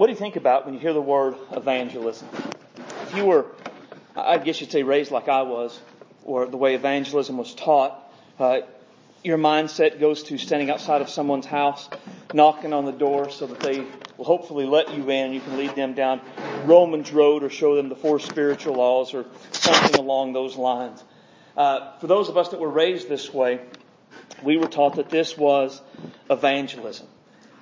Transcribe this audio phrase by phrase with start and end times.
[0.00, 2.26] What do you think about when you hear the word evangelism?
[3.02, 3.44] If you were,
[4.16, 5.78] I guess you'd say raised like I was,
[6.24, 8.60] or the way evangelism was taught, uh,
[9.22, 11.86] your mindset goes to standing outside of someone's house,
[12.32, 13.84] knocking on the door so that they
[14.16, 16.22] will hopefully let you in and you can lead them down
[16.64, 21.04] Romans Road or show them the four spiritual laws or something along those lines.
[21.58, 23.60] Uh, for those of us that were raised this way,
[24.42, 25.78] we were taught that this was
[26.30, 27.06] evangelism.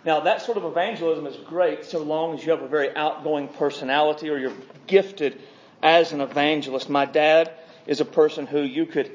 [0.09, 3.47] Now that sort of evangelism is great so long as you have a very outgoing
[3.47, 5.39] personality or you're gifted
[5.83, 6.89] as an evangelist.
[6.89, 7.53] My dad
[7.87, 9.11] is a person who you could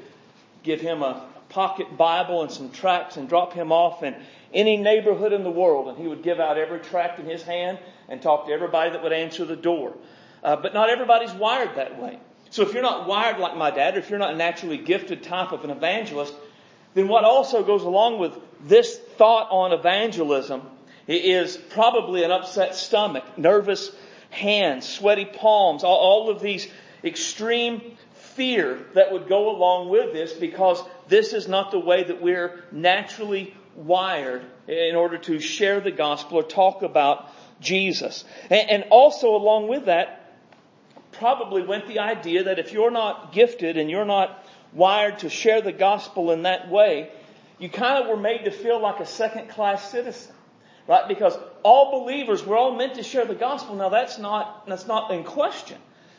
[0.61, 4.15] give him a pocket Bible and some tracts and drop him off in
[4.53, 7.79] any neighborhood in the world and he would give out every tract in his hand
[8.07, 9.95] and talk to everybody that would answer the door.
[10.43, 12.19] Uh, but not everybody's wired that way.
[12.51, 15.23] So if you're not wired like my dad, or if you're not a naturally gifted
[15.23, 16.35] type of an evangelist,
[16.93, 20.61] then what also goes along with this thought on evangelism
[21.07, 23.91] is probably an upset stomach, nervous
[24.29, 26.67] hands, sweaty palms, all, of these
[27.03, 32.21] extreme fear that would go along with this because this is not the way that
[32.21, 37.29] we're naturally wired in order to share the gospel or talk about
[37.59, 38.23] Jesus.
[38.49, 40.19] And also along with that,
[41.11, 45.61] probably went the idea that if you're not gifted and you're not wired to share
[45.61, 47.11] the gospel in that way,
[47.59, 50.33] you kind of were made to feel like a second class citizen.
[50.87, 51.07] Right?
[51.07, 53.75] Because all believers, we're all meant to share the gospel.
[53.75, 55.77] Now that's not, that's not in question.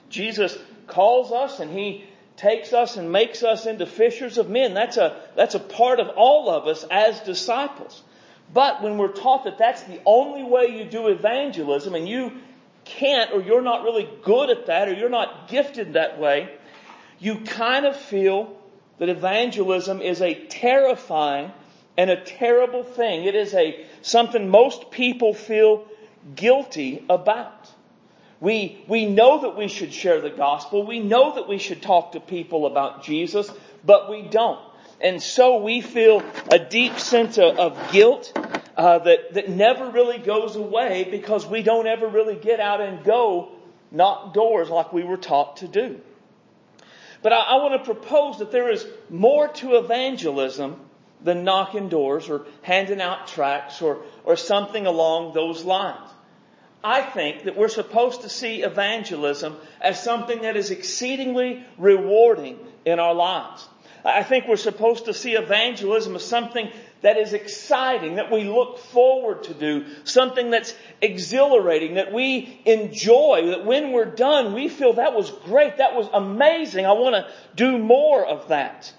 [0.09, 2.05] Jesus calls us and He
[2.37, 4.75] takes us and makes us into fishers of men.
[4.75, 8.03] That's a, that's a part of all of us as disciples.
[8.53, 12.33] But when we're taught that that's the only way you do evangelism and you
[12.85, 16.51] can't or you're not really good at that or you're not gifted that way,
[17.19, 18.57] you kind of feel
[18.99, 21.53] that evangelism is a terrifying
[21.97, 23.25] and a terrible thing.
[23.25, 25.87] It is a something most people feel
[26.35, 27.71] guilty about.
[28.41, 30.85] We, we know that we should share the gospel.
[30.85, 33.51] We know that we should talk to people about Jesus,
[33.85, 34.61] but we don't.
[35.01, 38.33] And so we feel a deep sense of, of guilt
[38.77, 43.05] uh, that, that never really goes away because we don't ever really get out and
[43.05, 43.53] go
[43.91, 46.01] knock doors like we were taught to do.
[47.23, 50.81] But I, I want to propose that there is more to evangelism
[51.25, 56.11] than knocking doors or handing out tracts or, or something along those lines.
[56.85, 62.99] I think that we're supposed to see evangelism as something that is exceedingly rewarding in
[62.99, 63.67] our lives.
[64.05, 66.71] I think we're supposed to see evangelism as something
[67.01, 73.47] that is exciting, that we look forward to do, something that's exhilarating, that we enjoy,
[73.47, 77.33] that when we're done, we feel that was great, that was amazing, I want to
[77.57, 78.93] do more of that.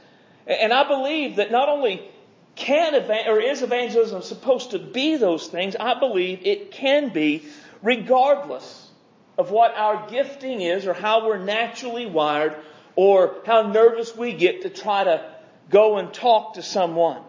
[0.47, 2.07] And I believe that not only
[2.55, 2.95] can
[3.27, 5.75] or is evangelism supposed to be those things?
[5.75, 7.43] I believe it can be
[7.81, 8.89] regardless
[9.37, 12.55] of what our gifting is or how we're naturally wired
[12.95, 15.25] or how nervous we get to try to
[15.69, 17.21] go and talk to someone.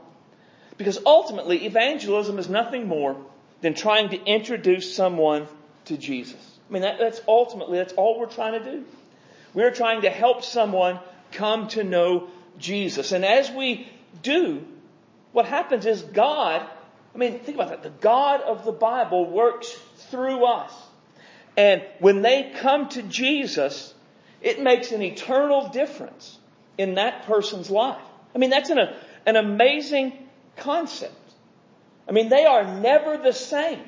[0.79, 3.17] Because ultimately, evangelism is nothing more
[3.63, 5.49] than trying to introduce someone
[5.87, 6.59] to Jesus.
[6.69, 8.85] I mean, that, that's ultimately, that's all we're trying to do.
[9.55, 11.01] We're trying to help someone
[11.33, 12.29] come to know
[12.59, 13.13] Jesus.
[13.13, 13.89] And as we
[14.23, 14.67] do,
[15.37, 16.67] what happens is God,
[17.15, 17.83] I mean, think about that.
[17.83, 19.71] The God of the Bible works
[20.11, 20.73] through us.
[21.59, 23.93] And when they come to Jesus,
[24.41, 26.39] it makes an eternal difference
[26.79, 28.01] in that person's life.
[28.35, 28.79] I mean, that's an,
[29.27, 30.27] an amazing
[30.57, 31.13] concept.
[32.09, 33.83] I mean, they are never the same,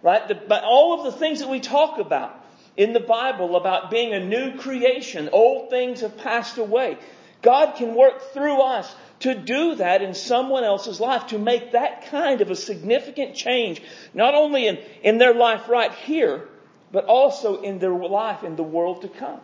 [0.00, 0.28] right?
[0.28, 2.40] The, but all of the things that we talk about
[2.76, 6.98] in the Bible about being a new creation, old things have passed away.
[7.42, 12.06] God can work through us to do that in someone else's life, to make that
[12.06, 13.80] kind of a significant change,
[14.12, 16.48] not only in, in their life right here,
[16.92, 19.40] but also in their life in the world to come.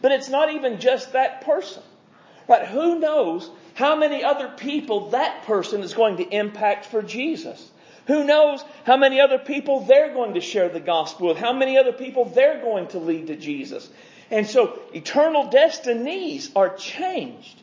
[0.00, 1.82] But it's not even just that person.
[2.48, 2.66] Right?
[2.66, 7.70] Who knows how many other people that person is going to impact for Jesus?
[8.06, 11.38] Who knows how many other people they're going to share the gospel with?
[11.38, 13.88] How many other people they're going to lead to Jesus?
[14.30, 17.62] And so eternal destinies are changed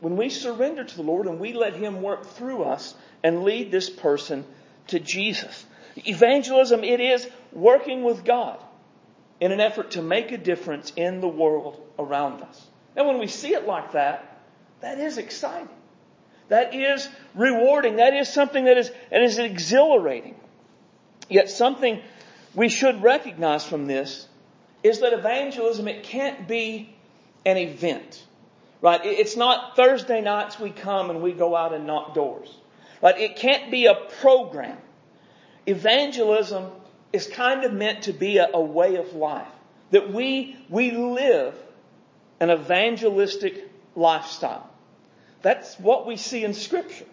[0.00, 3.70] when we surrender to the Lord and we let Him work through us and lead
[3.70, 4.44] this person
[4.88, 5.66] to Jesus.
[5.96, 8.58] Evangelism, it is working with God
[9.40, 12.66] in an effort to make a difference in the world around us.
[12.96, 14.40] And when we see it like that,
[14.80, 15.68] that is exciting.
[16.48, 17.96] That is rewarding.
[17.96, 20.34] That is something that is, that is exhilarating.
[21.28, 22.00] Yet something
[22.54, 24.26] we should recognize from this
[24.82, 26.94] is that evangelism, it can't be
[27.46, 28.24] an event.
[28.82, 29.00] Right?
[29.04, 32.54] It's not Thursday nights we come and we go out and knock doors.
[33.02, 33.18] Right?
[33.18, 34.78] It can't be a program.
[35.66, 36.70] Evangelism
[37.12, 39.48] is kind of meant to be a, a way of life.
[39.90, 41.54] That we, we live
[42.38, 44.68] an evangelistic lifestyle.
[45.42, 47.06] That's what we see in scripture.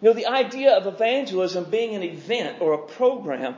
[0.00, 3.56] You know, the idea of evangelism being an event or a program,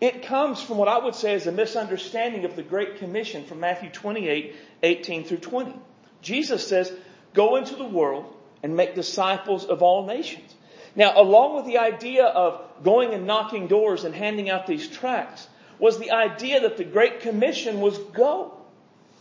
[0.00, 3.60] it comes from what I would say is a misunderstanding of the Great Commission from
[3.60, 5.74] Matthew 28, 18 through 20.
[6.22, 6.92] Jesus says,
[7.34, 10.54] go into the world and make disciples of all nations.
[10.94, 15.46] Now, along with the idea of going and knocking doors and handing out these tracts,
[15.78, 18.54] was the idea that the Great Commission was go.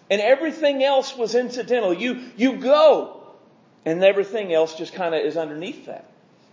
[0.09, 1.93] And everything else was incidental.
[1.93, 3.21] You, you go.
[3.85, 6.09] And everything else just kind of is underneath that.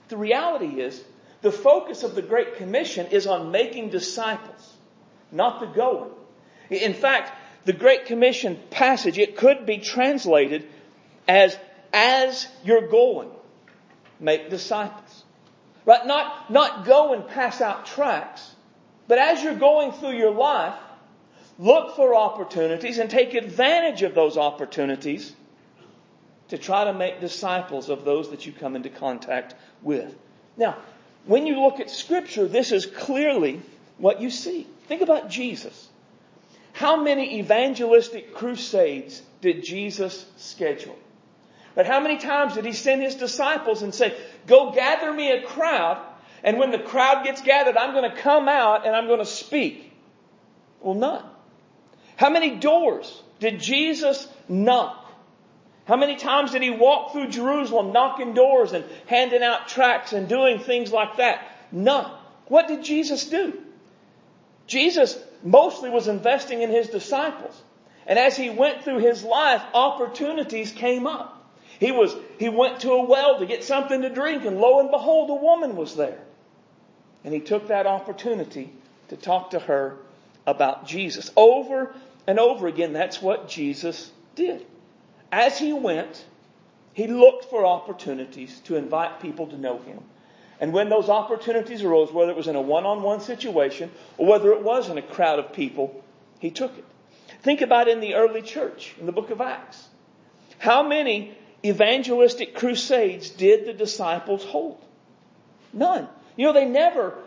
[0.08, 1.02] The reality is,
[1.42, 4.74] the focus of the Great Commission is on making disciples,
[5.32, 6.10] not the going.
[6.70, 7.32] In fact,
[7.66, 10.66] the Great Commission passage, it could be translated
[11.26, 11.58] as,
[11.92, 13.28] as you're going,
[14.20, 15.24] make disciples.
[15.84, 16.06] Right?
[16.06, 18.54] Not, not go and pass out tracts,
[19.08, 20.74] but as you're going through your life,
[21.58, 25.34] look for opportunities and take advantage of those opportunities
[26.48, 30.14] to try to make disciples of those that you come into contact with.
[30.56, 30.76] Now,
[31.24, 33.60] when you look at scripture, this is clearly
[33.98, 34.68] what you see.
[34.86, 35.88] Think about Jesus.
[36.76, 40.98] How many evangelistic crusades did Jesus schedule?
[41.74, 44.14] But how many times did he send his disciples and say,
[44.46, 45.98] go gather me a crowd,
[46.44, 49.24] and when the crowd gets gathered, I'm going to come out and I'm going to
[49.24, 49.90] speak?
[50.82, 51.24] Well, none.
[52.16, 55.02] How many doors did Jesus knock?
[55.86, 60.28] How many times did he walk through Jerusalem knocking doors and handing out tracts and
[60.28, 61.42] doing things like that?
[61.72, 62.10] None.
[62.48, 63.62] What did Jesus do?
[64.66, 67.62] Jesus mostly was investing in his disciples.
[68.06, 71.32] And as he went through his life, opportunities came up.
[71.78, 74.90] He was, he went to a well to get something to drink and lo and
[74.90, 76.18] behold, a woman was there.
[77.24, 78.72] And he took that opportunity
[79.08, 79.96] to talk to her
[80.46, 81.30] about Jesus.
[81.36, 81.94] Over
[82.26, 84.64] and over again, that's what Jesus did.
[85.30, 86.24] As he went,
[86.92, 90.02] he looked for opportunities to invite people to know him.
[90.60, 94.62] And when those opportunities arose, whether it was in a one-on-one situation or whether it
[94.62, 96.02] was in a crowd of people,
[96.38, 96.84] he took it.
[97.42, 99.86] Think about in the early church, in the book of Acts.
[100.58, 104.82] How many evangelistic crusades did the disciples hold?
[105.72, 106.08] None.
[106.36, 107.18] You know, they never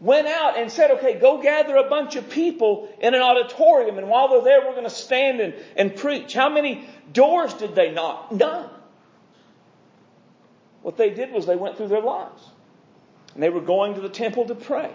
[0.00, 4.08] went out and said, okay, go gather a bunch of people in an auditorium and
[4.08, 6.32] while they're there, we're going to stand and, and preach.
[6.32, 8.32] How many doors did they knock?
[8.32, 8.70] None.
[10.82, 12.42] What they did was they went through their lives.
[13.38, 14.90] And they were going to the temple to pray.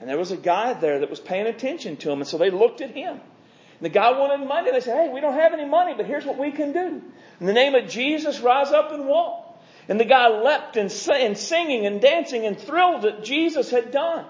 [0.00, 2.20] And there was a guy there that was paying attention to them.
[2.20, 3.12] And so they looked at him.
[3.12, 4.70] And the guy wanted money.
[4.70, 7.02] They said, hey, we don't have any money, but here's what we can do.
[7.38, 9.60] In the name of Jesus, rise up and walk.
[9.90, 14.24] And the guy leapt and, and singing and dancing and thrilled that Jesus had done.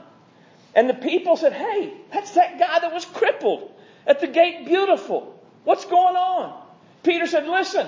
[0.75, 3.71] And the people said, hey, that's that guy that was crippled
[4.09, 5.41] at the gate beautiful.
[5.63, 6.61] What's going on?
[7.05, 7.87] Peter said, listen,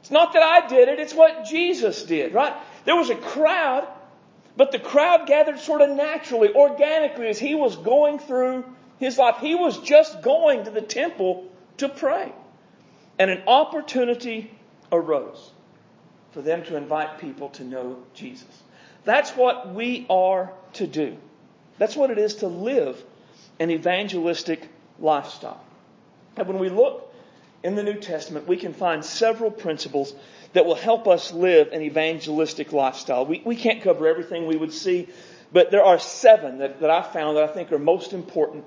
[0.00, 2.54] it's not that I did it, it's what Jesus did, right?
[2.86, 3.86] There was a crowd,
[4.58, 8.64] but the crowd gathered sort of naturally, organically as he was going through
[8.98, 9.36] his life.
[9.40, 11.46] He was just going to the temple
[11.76, 12.32] to pray.
[13.20, 14.50] And an opportunity
[14.90, 15.52] arose
[16.32, 18.62] for them to invite people to know Jesus.
[19.04, 21.16] That's what we are to do.
[21.78, 23.00] That's what it is to live
[23.60, 25.62] an evangelistic lifestyle.
[26.36, 27.14] And when we look
[27.62, 30.12] in the New Testament, we can find several principles
[30.52, 33.26] that will help us live an evangelistic lifestyle.
[33.26, 35.08] We, we can't cover everything we would see,
[35.52, 38.64] but there are seven that, that I found that I think are most important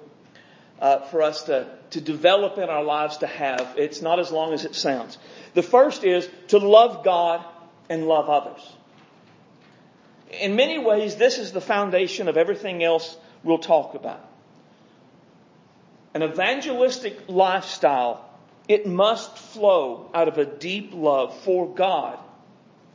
[0.79, 3.75] uh, for us to, to develop in our lives to have.
[3.77, 5.17] It's not as long as it sounds.
[5.53, 7.45] The first is to love God
[7.89, 8.61] and love others.
[10.39, 14.27] In many ways, this is the foundation of everything else we'll talk about.
[16.13, 18.29] An evangelistic lifestyle,
[18.71, 22.17] it must flow out of a deep love for God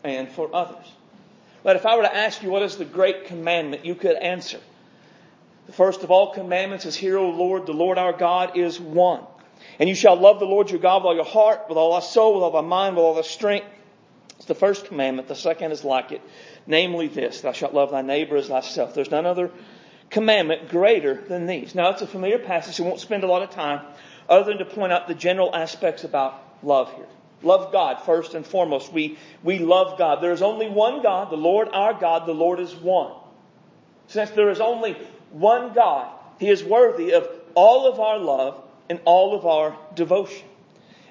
[0.03, 0.87] and for others.
[1.63, 4.59] But if I were to ask you what is the great commandment, you could answer.
[5.67, 9.25] The first of all commandments is, Hear, O Lord, the Lord our God is one.
[9.79, 12.01] And you shall love the Lord your God with all your heart, with all thy
[12.01, 13.67] soul, with all thy mind, with all thy strength.
[14.37, 15.29] It's the first commandment.
[15.29, 16.23] The second is like it.
[16.67, 18.95] Namely this, thou shalt love thy neighbor as thyself.
[18.95, 19.51] There's none other
[20.09, 21.75] commandment greater than these.
[21.75, 22.79] Now it's a familiar passage.
[22.79, 23.81] We won't spend a lot of time
[24.29, 27.07] other than to point out the general aspects about love here.
[27.43, 28.93] Love God first and foremost.
[28.93, 30.23] We, we love God.
[30.23, 32.27] There is only one God, the Lord our God.
[32.27, 33.13] The Lord is one.
[34.09, 34.97] Since there is only
[35.31, 36.13] one God.
[36.39, 40.47] He is worthy of all of our love and all of our devotion.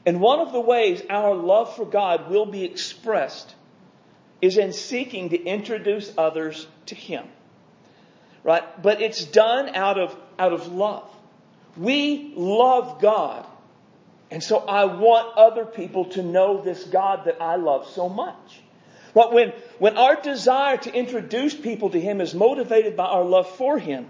[0.05, 3.55] And one of the ways our love for God will be expressed
[4.41, 7.25] is in seeking to introduce others to Him.
[8.43, 8.81] right?
[8.81, 11.09] But it's done out of, out of love.
[11.77, 13.45] We love God.
[14.31, 18.61] And so I want other people to know this God that I love so much.
[19.13, 23.49] But when, when our desire to introduce people to Him is motivated by our love
[23.55, 24.07] for Him,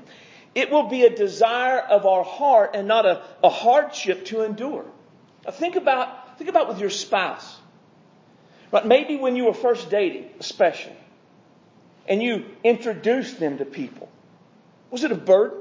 [0.56, 4.86] it will be a desire of our heart and not a, a hardship to endure.
[5.46, 7.58] Now think about, think about with your spouse.
[8.72, 10.98] But Maybe when you were first dating, especially,
[12.08, 14.10] and you introduced them to people.
[14.92, 15.60] Was it a burden?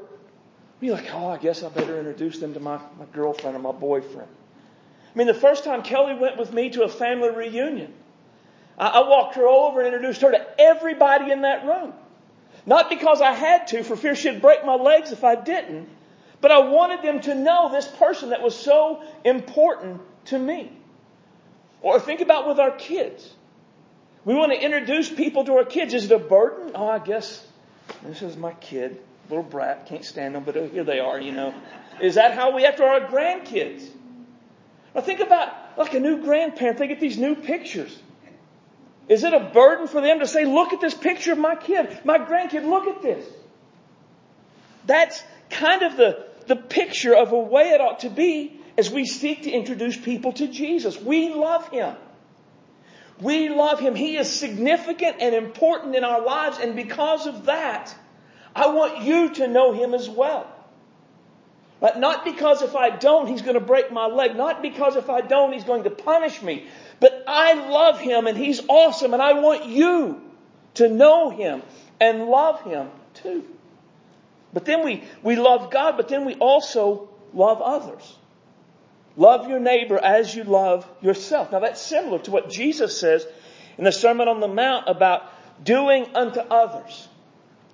[0.85, 3.73] You like, oh, I guess I better introduce them to my, my girlfriend or my
[3.73, 4.29] boyfriend?
[4.29, 7.95] I mean, the first time Kelly went with me to a family reunion,
[8.77, 11.95] I, I walked her over and introduced her to everybody in that room.
[12.67, 15.89] Not because I had to, for fear she'd break my legs if I didn't,
[16.43, 20.71] but I wanted them to know this person that was so important to me.
[21.81, 23.33] Or think about with our kids.
[24.27, 25.95] We want to introduce people to our kids.
[25.95, 26.73] Is it a burden?
[26.75, 27.43] Oh, I guess
[28.03, 31.55] this is my kid, little brat, can't stand them, but here they are, you know.
[32.01, 33.89] Is that how we act to our grandkids?
[34.95, 37.99] Now think about like a new grandparent, they get these new pictures.
[39.09, 42.01] Is it a burden for them to say, look at this picture of my kid,
[42.05, 43.27] my grandkid, look at this?
[44.87, 49.05] That's kind of the, the picture of a way it ought to be as we
[49.05, 50.99] seek to introduce people to Jesus.
[51.01, 51.95] We love Him.
[53.21, 53.95] We love Him.
[53.95, 57.95] He is significant and important in our lives, and because of that,
[58.55, 60.47] I want you to know Him as well.
[61.81, 64.37] But not because if I don't, He's going to break my leg.
[64.37, 66.67] Not because if I don't, He's going to punish me.
[67.01, 70.21] But I love Him and He's awesome, and I want you
[70.75, 71.63] to know Him
[72.01, 73.45] and love Him too.
[74.53, 78.17] But then we, we love God, but then we also love others.
[79.17, 81.53] Love your neighbor as you love yourself.
[81.53, 83.27] Now that's similar to what Jesus says
[83.79, 85.23] in the Sermon on the Mount about
[85.65, 87.09] doing unto others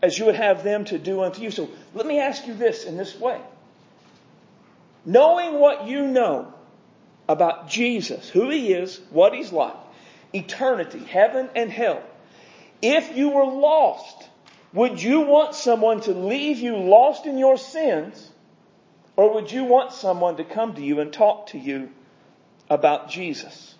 [0.03, 1.51] as you would have them to do unto you.
[1.51, 3.41] So let me ask you this in this way.
[5.05, 6.53] Knowing what you know
[7.29, 9.77] about Jesus, who he is, what he's like,
[10.33, 12.03] eternity, heaven and hell,
[12.83, 14.29] if you were lost,
[14.73, 18.31] would you want someone to leave you lost in your sins
[19.17, 21.91] or would you want someone to come to you and talk to you
[22.69, 23.75] about Jesus?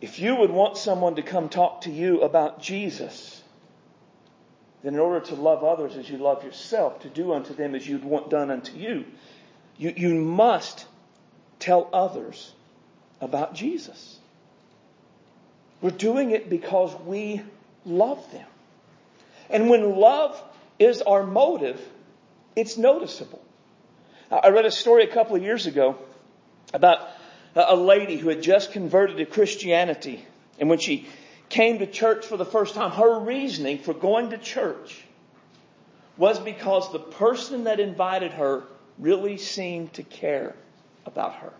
[0.00, 3.37] If you would want someone to come talk to you about Jesus,
[4.82, 7.86] then in order to love others as you love yourself, to do unto them as
[7.86, 9.04] you'd want done unto you,
[9.76, 10.86] you, you must
[11.58, 12.52] tell others
[13.20, 14.18] about Jesus.
[15.80, 17.42] We're doing it because we
[17.84, 18.46] love them.
[19.50, 20.40] And when love
[20.78, 21.80] is our motive,
[22.54, 23.42] it's noticeable.
[24.30, 25.96] I read a story a couple of years ago
[26.74, 27.08] about
[27.54, 30.24] a lady who had just converted to Christianity.
[30.58, 31.08] And when she
[31.48, 35.02] came to church for the first time, her reasoning for going to church
[36.16, 38.64] was because the person that invited her
[38.98, 40.54] really seemed to care
[41.06, 41.52] about her.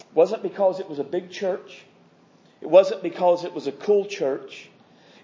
[0.00, 1.82] It wasn't because it was a big church.
[2.60, 4.68] It wasn't because it was a cool church.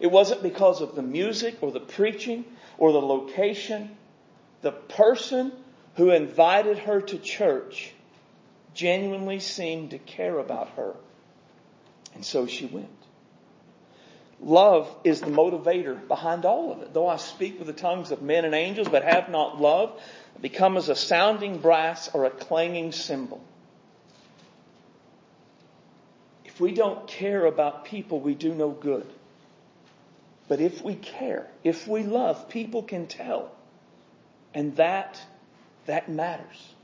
[0.01, 2.45] It wasn't because of the music or the preaching
[2.79, 3.97] or the location
[4.67, 5.53] the person
[5.95, 7.93] who invited her to church
[8.75, 10.95] genuinely seemed to care about her.
[12.15, 12.89] And so she went.
[14.41, 16.93] Love is the motivator behind all of it.
[16.93, 19.99] Though I speak with the tongues of men and angels, but have not love,
[20.37, 23.41] I become as a sounding brass or a clanging cymbal.
[26.45, 29.07] If we don't care about people, we do no good.
[30.49, 33.51] But if we care, if we love, people can tell.
[34.55, 35.21] And that,
[35.87, 36.75] that matters.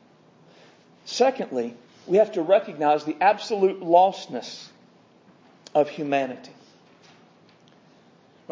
[1.04, 1.74] Secondly,
[2.06, 4.68] we have to recognize the absolute lostness
[5.74, 6.52] of humanity.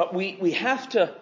[0.00, 1.14] But we, we have to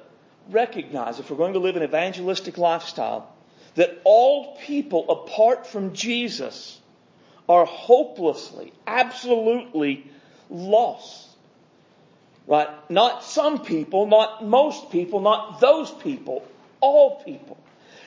[0.51, 3.29] recognize, if we're going to live an evangelistic lifestyle,
[3.75, 6.81] that all people apart from Jesus
[7.49, 10.09] are hopelessly, absolutely
[10.49, 11.27] lost.
[12.47, 12.69] Right?
[12.89, 16.45] Not some people, not most people, not those people,
[16.81, 17.59] all people.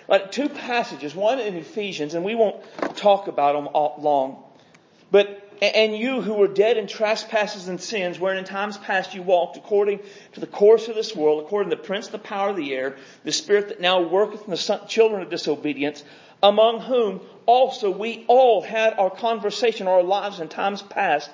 [0.07, 2.63] Right, two passages, one in Ephesians, and we won't
[2.95, 4.41] talk about them all long.
[5.11, 9.21] But, and you who were dead in trespasses and sins, wherein in times past you
[9.21, 9.99] walked according
[10.33, 12.73] to the course of this world, according to the prince of the power of the
[12.73, 16.03] air, the spirit that now worketh in the children of disobedience,
[16.41, 21.29] among whom also we all had our conversation, our lives in times past,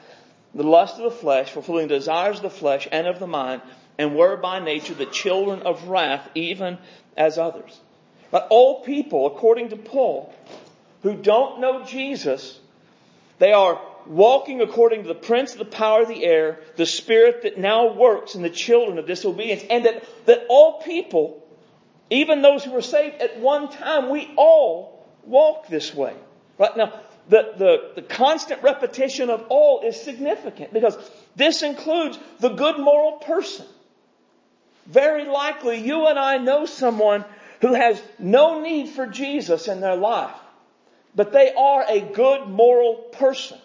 [0.56, 3.62] the lust of the flesh, fulfilling the desires of the flesh and of the mind,
[3.98, 6.78] and were by nature the children of wrath, even
[7.16, 7.80] as others.
[8.32, 10.34] But all people, according to Paul,
[11.04, 12.60] who don't know Jesus,
[13.40, 17.44] they are walking according to the prince of the power of the air, the spirit
[17.44, 21.44] that now works in the children of disobedience, and that, that all people,
[22.10, 26.14] even those who were saved at one time, we all walk this way.
[26.58, 26.94] Right now,
[27.30, 30.98] the, the, the constant repetition of all is significant because
[31.36, 33.66] this includes the good moral person.
[34.86, 37.26] Very likely you and I know someone
[37.60, 40.36] who has no need for Jesus in their life,
[41.18, 43.58] but they are a good moral person.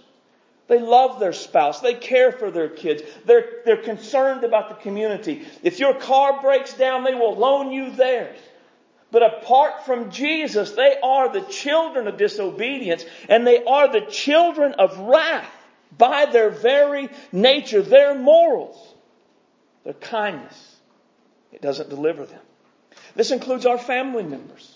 [0.69, 1.81] They love their spouse.
[1.81, 3.03] They care for their kids.
[3.27, 5.47] They're, they're concerned about the community.
[5.63, 8.39] If your car breaks down, they will loan you theirs.
[9.11, 14.73] But apart from Jesus, they are the children of disobedience and they are the children
[14.73, 15.53] of wrath
[15.99, 18.95] by their very nature, their morals,
[19.85, 20.77] their kindness.
[21.53, 22.41] It doesn't deliver them.
[23.15, 24.72] This includes our family members.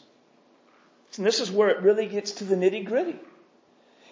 [1.18, 3.18] And this is where it really gets to the nitty gritty.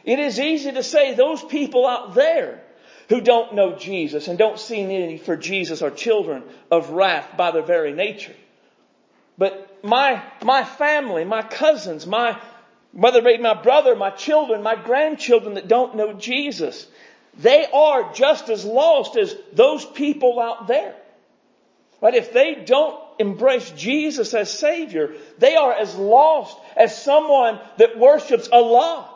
[0.04, 2.62] It is easy to say those people out there
[3.08, 7.50] who don't know Jesus and don't see need for Jesus are children of wrath by
[7.50, 8.34] their very nature.
[9.37, 12.40] But my, my family, my cousins, my,
[12.92, 16.87] be my brother, my children, my grandchildren that don't know Jesus,
[17.37, 20.94] they are just as lost as those people out there.
[22.00, 22.14] Right?
[22.14, 28.49] If they don't embrace Jesus as Savior, they are as lost as someone that worships
[28.52, 29.09] Allah.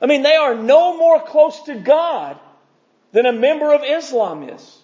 [0.00, 2.38] I mean, they are no more close to God
[3.12, 4.78] than a member of Islam is.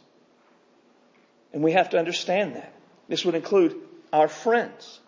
[1.53, 2.73] And we have to understand that.
[3.09, 3.77] This would include
[4.13, 5.01] our friends,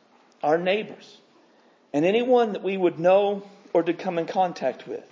[0.43, 1.19] our neighbors,
[1.93, 5.05] and anyone that we would know or to come in contact with.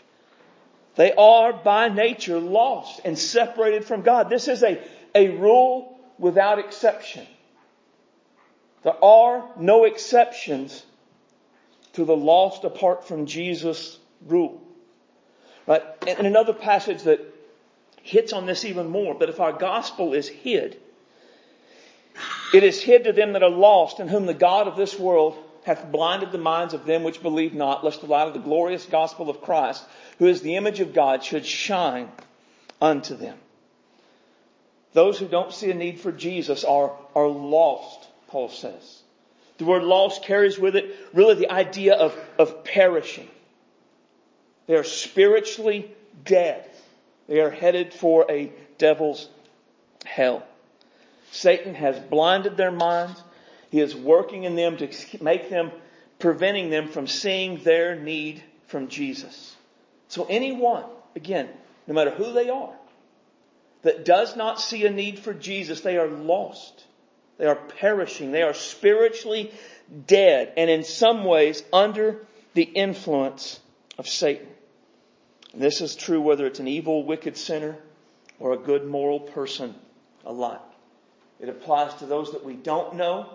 [0.96, 4.30] They are by nature lost and separated from God.
[4.30, 4.82] This is a,
[5.14, 7.26] a rule without exception.
[8.82, 10.84] There are no exceptions
[11.94, 14.62] to the lost apart from Jesus rule.
[15.66, 15.82] Right?
[16.06, 17.20] And another passage that
[18.02, 20.80] hits on this even more, but if our gospel is hid,
[22.54, 25.36] it is hid to them that are lost, in whom the God of this world
[25.64, 28.86] hath blinded the minds of them which believe not, lest the light of the glorious
[28.86, 29.84] gospel of Christ,
[30.18, 32.10] who is the image of God, should shine
[32.80, 33.36] unto them.
[34.94, 39.02] Those who don't see a need for Jesus are, are lost, Paul says.
[39.58, 43.28] The word lost carries with it really the idea of, of perishing.
[44.66, 45.90] They are spiritually
[46.24, 46.64] dead.
[47.26, 49.28] They are headed for a devil's
[50.04, 50.46] hell.
[51.32, 53.20] Satan has blinded their minds.
[53.70, 54.88] He is working in them to
[55.22, 55.72] make them,
[56.18, 59.56] preventing them from seeing their need from Jesus.
[60.08, 60.84] So anyone,
[61.16, 61.48] again,
[61.86, 62.74] no matter who they are,
[63.82, 66.84] that does not see a need for Jesus, they are lost.
[67.38, 68.32] They are perishing.
[68.32, 69.52] They are spiritually
[70.06, 73.60] dead and in some ways under the influence
[73.96, 74.48] of Satan.
[75.54, 77.76] This is true whether it's an evil, wicked sinner
[78.38, 79.74] or a good moral person
[80.24, 80.60] alike.
[81.40, 83.30] It applies to those that we don't know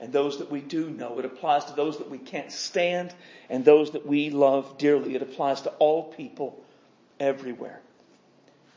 [0.00, 1.18] and those that we do know.
[1.18, 3.12] It applies to those that we can't stand
[3.50, 5.14] and those that we love dearly.
[5.14, 6.62] It applies to all people
[7.20, 7.80] everywhere.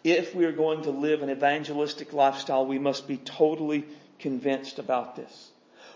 [0.04, 3.86] If we are going to live an evangelistic lifestyle, we must be totally
[4.19, 5.51] convinced about this.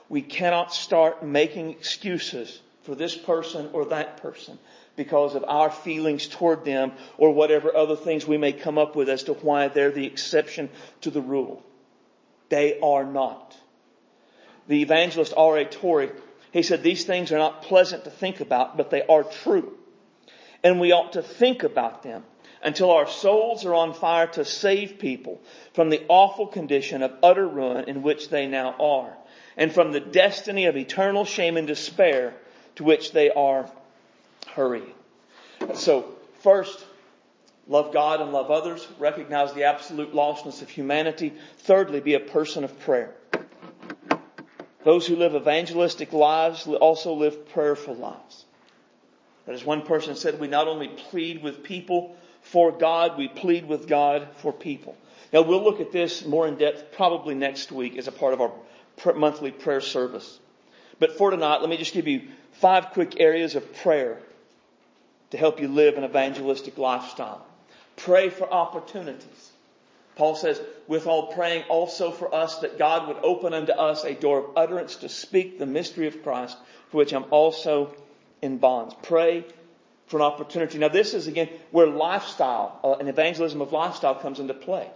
[0.08, 4.58] We cannot start making excuses for this person or that person
[4.96, 9.08] because of our feelings toward them or whatever other things we may come up with
[9.08, 10.70] as to why they're the exception
[11.02, 11.64] to the rule.
[12.50, 13.56] They are not.
[14.68, 15.66] The evangelist R.A.
[15.66, 16.12] Torrey,
[16.52, 19.78] he said, these things are not pleasant to think about, but they are true.
[20.64, 22.24] And we ought to think about them
[22.64, 25.42] until our souls are on fire to save people
[25.74, 29.14] from the awful condition of utter ruin in which they now are,
[29.58, 32.34] and from the destiny of eternal shame and despair
[32.76, 33.70] to which they are
[34.54, 34.94] hurrying.
[35.74, 36.86] So, first,
[37.70, 38.86] Love God and love others.
[38.98, 41.36] Recognize the absolute lostness of humanity.
[41.60, 43.14] Thirdly, be a person of prayer.
[44.84, 48.46] Those who live evangelistic lives also live prayerful lives.
[49.46, 52.18] as one person said, we not only plead with people
[52.52, 54.98] for God, we plead with God for people.
[55.32, 58.42] Now we'll look at this more in depth probably next week as a part of
[58.42, 58.52] our
[59.16, 60.40] monthly prayer service.
[60.98, 64.18] But for tonight, let me just give you five quick areas of prayer
[65.30, 67.46] to help you live an evangelistic lifestyle.
[67.96, 69.52] Pray for opportunities.
[70.16, 74.16] Paul says, with all praying also for us that God would open unto us a
[74.16, 76.58] door of utterance to speak the mystery of Christ,
[76.90, 77.94] for which I'm also
[78.42, 78.96] in bonds.
[79.04, 79.46] Pray
[80.10, 80.78] for an opportunity.
[80.78, 84.90] Now this is again where lifestyle, uh, an evangelism of lifestyle comes into play.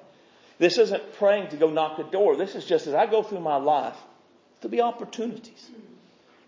[0.57, 2.35] This isn't praying to go knock a door.
[2.35, 3.97] This is just as I go through my life,
[4.61, 5.69] to be opportunities.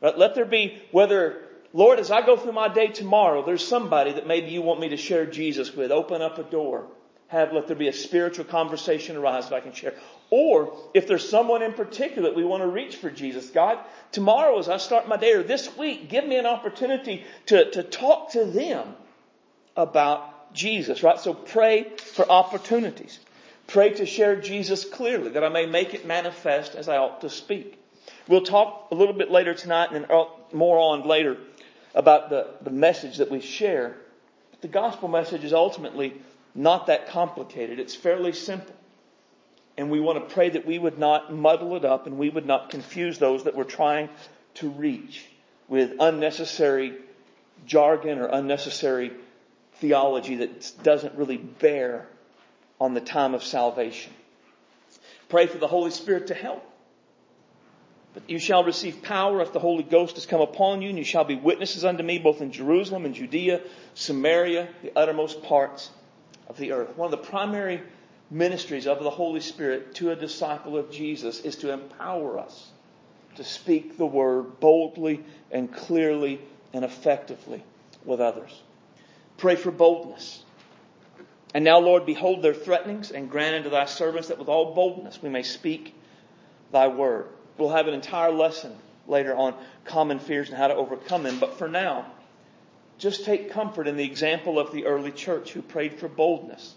[0.02, 0.18] Right?
[0.18, 1.42] Let there be, whether
[1.74, 4.90] Lord, as I go through my day tomorrow, there's somebody that maybe you want me
[4.90, 5.92] to share Jesus with.
[5.92, 6.88] Open up a door.
[7.28, 9.94] Have, let there be a spiritual conversation arise that I can share.
[10.30, 13.80] Or if there's someone in particular that we want to reach for Jesus, God,
[14.12, 17.84] tomorrow as I start my day or this week, give me an opportunity to, to
[17.84, 18.96] talk to them
[19.76, 21.20] about Jesus, right?
[21.20, 23.20] So pray for opportunities.
[23.68, 27.30] Pray to share Jesus clearly that I may make it manifest as I ought to
[27.30, 27.80] speak.
[28.28, 31.38] We'll talk a little bit later tonight and then more on later
[31.94, 33.96] about the, the message that we share.
[34.52, 36.14] But the gospel message is ultimately
[36.56, 37.80] not that complicated.
[37.80, 38.74] It's fairly simple.
[39.78, 42.46] And we want to pray that we would not muddle it up and we would
[42.46, 44.10] not confuse those that we're trying
[44.56, 45.26] to reach
[45.68, 46.94] with unnecessary
[47.66, 49.12] jargon or unnecessary
[49.76, 52.08] theology that doesn't really bear
[52.80, 54.14] on the time of salvation.
[55.28, 56.64] Pray for the Holy Spirit to help.
[58.14, 61.04] But you shall receive power if the Holy Ghost has come upon you, and you
[61.04, 63.60] shall be witnesses unto me both in Jerusalem and Judea,
[63.94, 65.90] Samaria, the uttermost parts
[66.48, 66.96] of the earth.
[66.98, 67.82] One of the primary
[68.30, 72.72] ministries of the Holy Spirit to a disciple of Jesus is to empower us
[73.36, 76.40] to speak the word boldly and clearly
[76.74, 77.64] and effectively
[78.04, 78.62] with others.
[79.38, 80.44] Pray for boldness.
[81.54, 85.22] And now, Lord, behold their threatenings and grant unto thy servants that with all boldness
[85.22, 85.94] we may speak
[86.72, 87.28] thy word.
[87.58, 88.76] We'll have an entire lesson
[89.08, 89.54] later on
[89.86, 91.40] common fears and how to overcome them.
[91.40, 92.06] But for now,
[92.98, 96.76] just take comfort in the example of the early church who prayed for boldness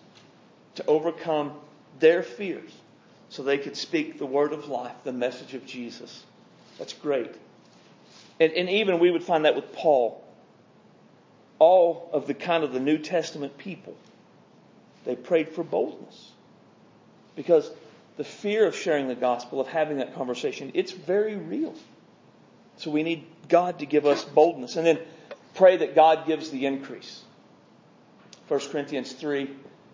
[0.76, 1.52] to overcome
[2.00, 2.70] their fears
[3.28, 6.24] so they could speak the word of life, the message of Jesus.
[6.78, 7.34] That's great.
[8.40, 10.24] And, and even we would find that with Paul.
[11.58, 13.96] All of the kind of the New Testament people,
[15.04, 16.30] they prayed for boldness.
[17.34, 17.70] Because
[18.16, 21.74] the fear of sharing the gospel, of having that conversation, it's very real.
[22.76, 24.76] So we need God to give us boldness.
[24.76, 24.98] And then
[25.58, 27.22] pray that God gives the increase.
[28.48, 29.50] 1 Corinthians 3,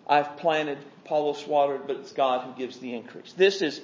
[0.07, 3.33] I've planted, Apollos watered, but it's God who gives the increase.
[3.33, 3.81] This is,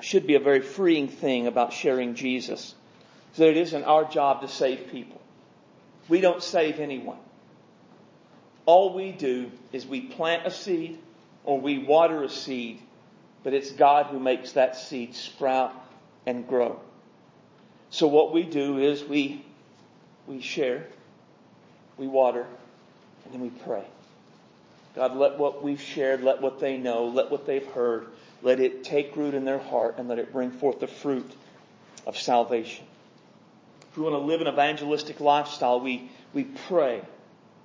[0.00, 2.74] should be a very freeing thing about sharing Jesus.
[3.36, 5.20] That it isn't our job to save people.
[6.08, 7.18] We don't save anyone.
[8.66, 10.98] All we do is we plant a seed
[11.42, 12.80] or we water a seed
[13.44, 15.72] but it's God who makes that seed sprout
[16.26, 16.80] and grow.
[17.90, 19.44] So what we do is we,
[20.26, 20.86] we share,
[21.98, 22.46] we water,
[23.24, 23.84] and then we pray.
[24.94, 28.06] God, let what we've shared, let what they know, let what they've heard,
[28.42, 31.30] let it take root in their heart and let it bring forth the fruit
[32.06, 32.84] of salvation.
[33.90, 37.00] If we want to live an evangelistic lifestyle, we, we pray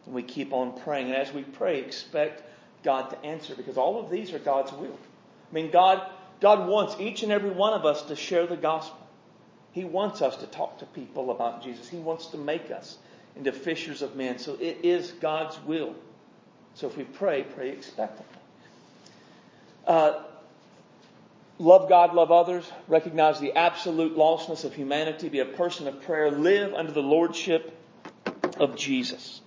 [0.06, 1.08] and we keep on praying.
[1.08, 2.44] And as we pray, expect
[2.84, 4.98] God to answer because all of these are God's will.
[5.52, 6.02] I mean, God,
[6.40, 8.98] God wants each and every one of us to share the gospel.
[9.72, 11.88] He wants us to talk to people about Jesus.
[11.88, 12.98] He wants to make us
[13.36, 14.40] into fishers of men.
[14.40, 15.96] So it is God's will.
[16.74, 18.26] So if we pray, pray expectantly.
[19.86, 20.24] Uh,
[21.58, 26.32] love God, love others, recognize the absolute lostness of humanity, be a person of prayer,
[26.32, 27.76] live under the lordship
[28.58, 29.42] of Jesus.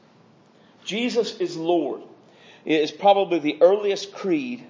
[0.84, 2.02] Jesus is Lord.
[2.64, 4.64] It is probably the earliest creed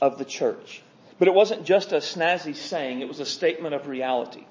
[0.00, 0.82] of the church.
[1.18, 4.44] But it wasn't just a snazzy saying, it was a statement of reality.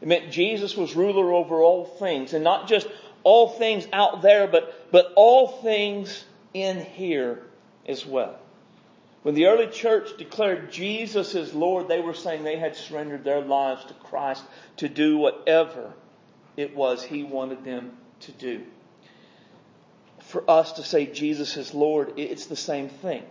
[0.00, 2.86] It meant Jesus was ruler over all things, and not just
[3.22, 7.42] all things out there, but, but all things in here
[7.86, 8.38] as well.
[9.22, 13.40] When the early church declared Jesus as Lord, they were saying they had surrendered their
[13.40, 14.44] lives to Christ
[14.76, 15.92] to do whatever
[16.56, 18.62] it was He wanted them to do.
[20.20, 23.24] For us to say Jesus is Lord, it's the same thing.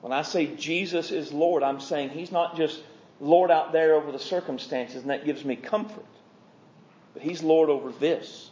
[0.00, 2.80] When I say Jesus is Lord, I'm saying He's not just
[3.20, 6.04] Lord out there over the circumstances, and that gives me comfort.
[7.12, 8.50] But He's Lord over this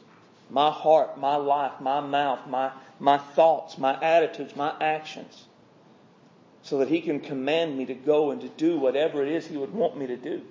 [0.51, 2.71] my heart, my life, my mouth, my,
[3.01, 5.47] my thoughts, my attitudes, my actions.
[6.63, 9.57] So that He can command me to go and to do whatever it is He
[9.57, 10.43] would want me to do.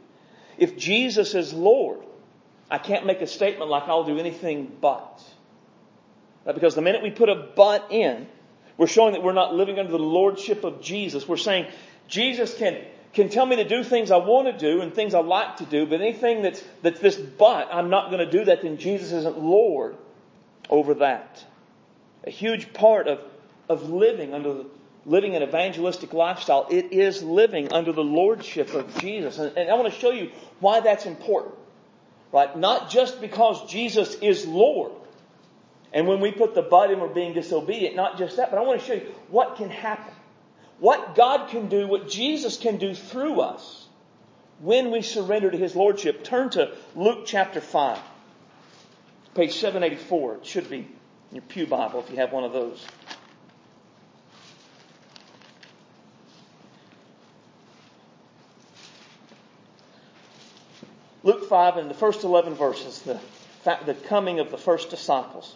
[0.58, 2.00] If Jesus is Lord,
[2.70, 5.24] I can't make a statement like I'll do anything but.
[6.46, 8.28] Because the minute we put a but in,
[8.78, 11.28] we're showing that we're not living under the lordship of Jesus.
[11.28, 11.68] We're saying
[12.08, 12.78] Jesus can,
[13.14, 15.66] can tell me to do things I want to do and things I like to
[15.66, 19.12] do, but anything that's, that's this but, I'm not going to do that, then Jesus
[19.12, 19.98] isn't Lord
[20.70, 21.44] over that.
[22.26, 23.20] A huge part of,
[23.68, 24.66] of living under the,
[25.06, 29.38] living an evangelistic lifestyle, it is living under the lordship of Jesus.
[29.40, 31.56] And, and I want to show you why that's important.
[32.32, 32.56] Right?
[32.58, 34.94] Not just because Jesus is Lord,
[35.94, 37.96] and when we put the but in, we're being disobedient.
[37.96, 40.14] Not just that, but I want to show you what can happen.
[40.82, 43.88] What God can do, what Jesus can do through us
[44.62, 46.24] when we surrender to His Lordship.
[46.24, 48.00] Turn to Luke chapter 5.
[49.36, 50.38] Page 784.
[50.38, 50.88] It should be in
[51.34, 52.84] your Pew Bible if you have one of those.
[61.22, 63.20] Luke 5 and the first 11 verses, the,
[63.86, 65.56] the coming of the first disciples.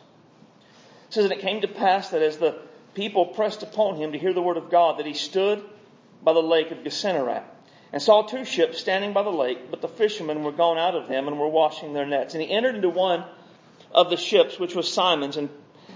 [1.07, 2.59] It says, And it came to pass that as the
[2.95, 5.63] people pressed upon him to hear the word of God, that he stood
[6.23, 7.43] by the lake of Gennesaret
[7.93, 11.07] and saw two ships standing by the lake, but the fishermen were gone out of
[11.07, 12.33] them and were washing their nets.
[12.33, 13.23] And he entered into one
[13.91, 15.49] of the ships, which was Simon's, and,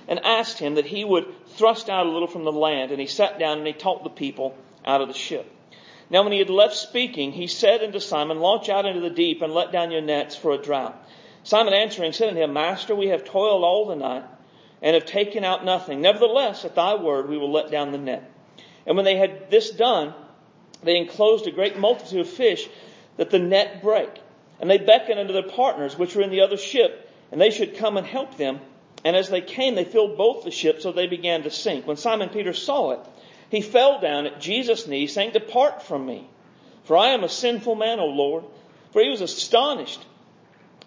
[0.08, 2.92] and asked him that he would thrust out a little from the land.
[2.92, 5.52] And he sat down and he taught the people out of the ship.
[6.10, 9.42] Now when he had left speaking, he said unto Simon, Launch out into the deep
[9.42, 10.96] and let down your nets for a drought.
[11.44, 14.24] Simon answering said unto him, Master, we have toiled all the night
[14.82, 16.02] and have taken out nothing.
[16.02, 18.32] Nevertheless, at thy word we will let down the net.
[18.86, 20.14] And when they had this done,
[20.84, 22.68] they enclosed a great multitude of fish
[23.18, 24.22] that the net brake.
[24.60, 27.78] And they beckoned unto their partners, which were in the other ship, and they should
[27.78, 28.60] come and help them.
[29.06, 31.88] And as they came, they filled both the ships, so they began to sink.
[31.88, 33.00] When Simon Peter saw it,
[33.50, 36.28] he fell down at Jesus' knees, saying, Depart from me,
[36.84, 38.44] for I am a sinful man, O Lord.
[38.92, 40.04] For he was astonished,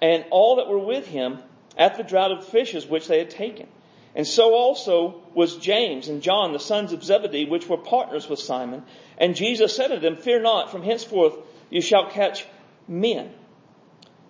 [0.00, 1.38] and all that were with him
[1.76, 3.68] at the draught of fishes which they had taken.
[4.14, 8.38] And so also was James and John, the sons of Zebedee, which were partners with
[8.38, 8.82] Simon.
[9.16, 11.34] And Jesus said to them, Fear not, from henceforth
[11.70, 12.46] you shall catch
[12.86, 13.30] men.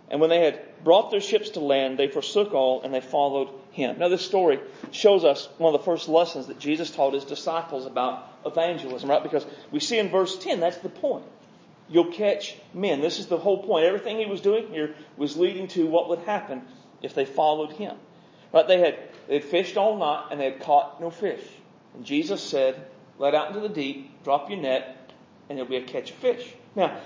[0.09, 3.49] And when they had brought their ships to land, they forsook all and they followed
[3.73, 3.99] him.
[3.99, 7.87] Now, this story shows us one of the first lessons that Jesus taught his disciples
[7.87, 9.23] about evangelism, right?
[9.23, 11.25] Because we see in verse 10, that's the point.
[11.88, 13.01] You'll catch men.
[13.01, 13.87] This is the whole point.
[13.87, 16.62] Everything he was doing here was leading to what would happen
[17.01, 17.97] if they followed him.
[18.53, 18.68] Right?
[18.68, 18.99] They had,
[19.33, 21.40] they had fished all night and they had caught no fish.
[21.95, 22.85] And Jesus said,
[23.18, 25.11] let out into the deep, drop your net,
[25.49, 26.53] and there'll be a catch of fish.
[26.77, 27.01] Now,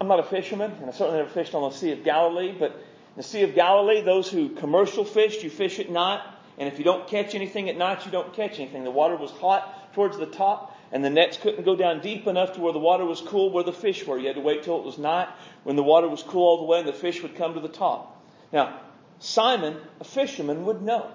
[0.00, 2.70] I'm not a fisherman, and I certainly never fished on the Sea of Galilee, but
[2.70, 6.20] in the Sea of Galilee, those who commercial fished, you fish at night,
[6.58, 8.84] and if you don't catch anything at night, you don't catch anything.
[8.84, 12.52] The water was hot towards the top, and the nets couldn't go down deep enough
[12.52, 14.16] to where the water was cool where the fish were.
[14.16, 15.26] You had to wait till it was night
[15.64, 17.66] when the water was cool all the way and the fish would come to the
[17.66, 18.24] top.
[18.52, 18.78] Now,
[19.18, 21.10] Simon, a fisherman, would know.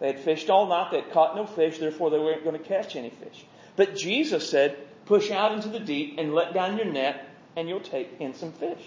[0.00, 2.64] They had fished all night, they had caught no fish, therefore they weren't going to
[2.64, 3.44] catch any fish.
[3.76, 7.80] But Jesus said, push out into the deep and let down your net and you'll
[7.80, 8.82] take in some fish.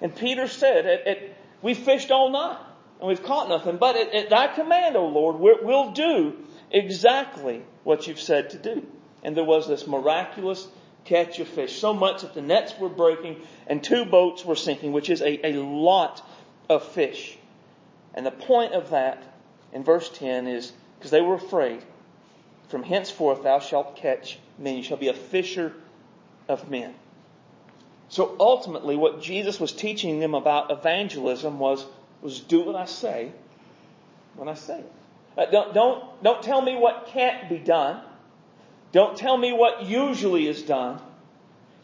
[0.00, 1.18] And Peter said, at, at,
[1.60, 2.58] we fished all night
[2.98, 6.36] and we've caught nothing, but at, at thy command, O Lord, we'll do
[6.70, 8.86] exactly what you've said to do.
[9.22, 10.66] And there was this miraculous
[11.04, 14.92] catch of fish, so much that the nets were breaking and two boats were sinking,
[14.92, 16.24] which is a, a lot
[16.68, 17.38] of fish.
[18.14, 19.22] And the point of that
[19.72, 21.82] in verse 10 is because they were afraid,
[22.68, 24.76] from henceforth thou shalt catch men.
[24.76, 25.72] You shall be a fisher
[26.48, 26.94] of men.
[28.08, 31.84] So ultimately, what Jesus was teaching them about evangelism was,
[32.20, 33.32] was do what I say
[34.34, 34.92] when I say it.
[35.36, 38.02] Uh, don't, don't, don't tell me what can't be done.
[38.92, 41.00] Don't tell me what usually is done.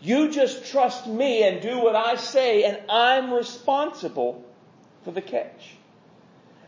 [0.03, 4.45] You just trust me and do what I say, and I'm responsible
[5.05, 5.78] for the catch.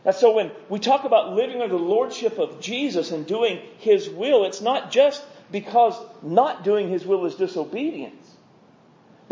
[0.03, 4.09] And so when we talk about living under the lordship of Jesus and doing His
[4.09, 8.31] will, it's not just because not doing His will is disobedience.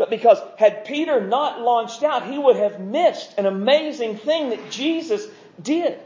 [0.00, 4.70] But because had Peter not launched out, he would have missed an amazing thing that
[4.70, 5.26] Jesus
[5.62, 5.98] did.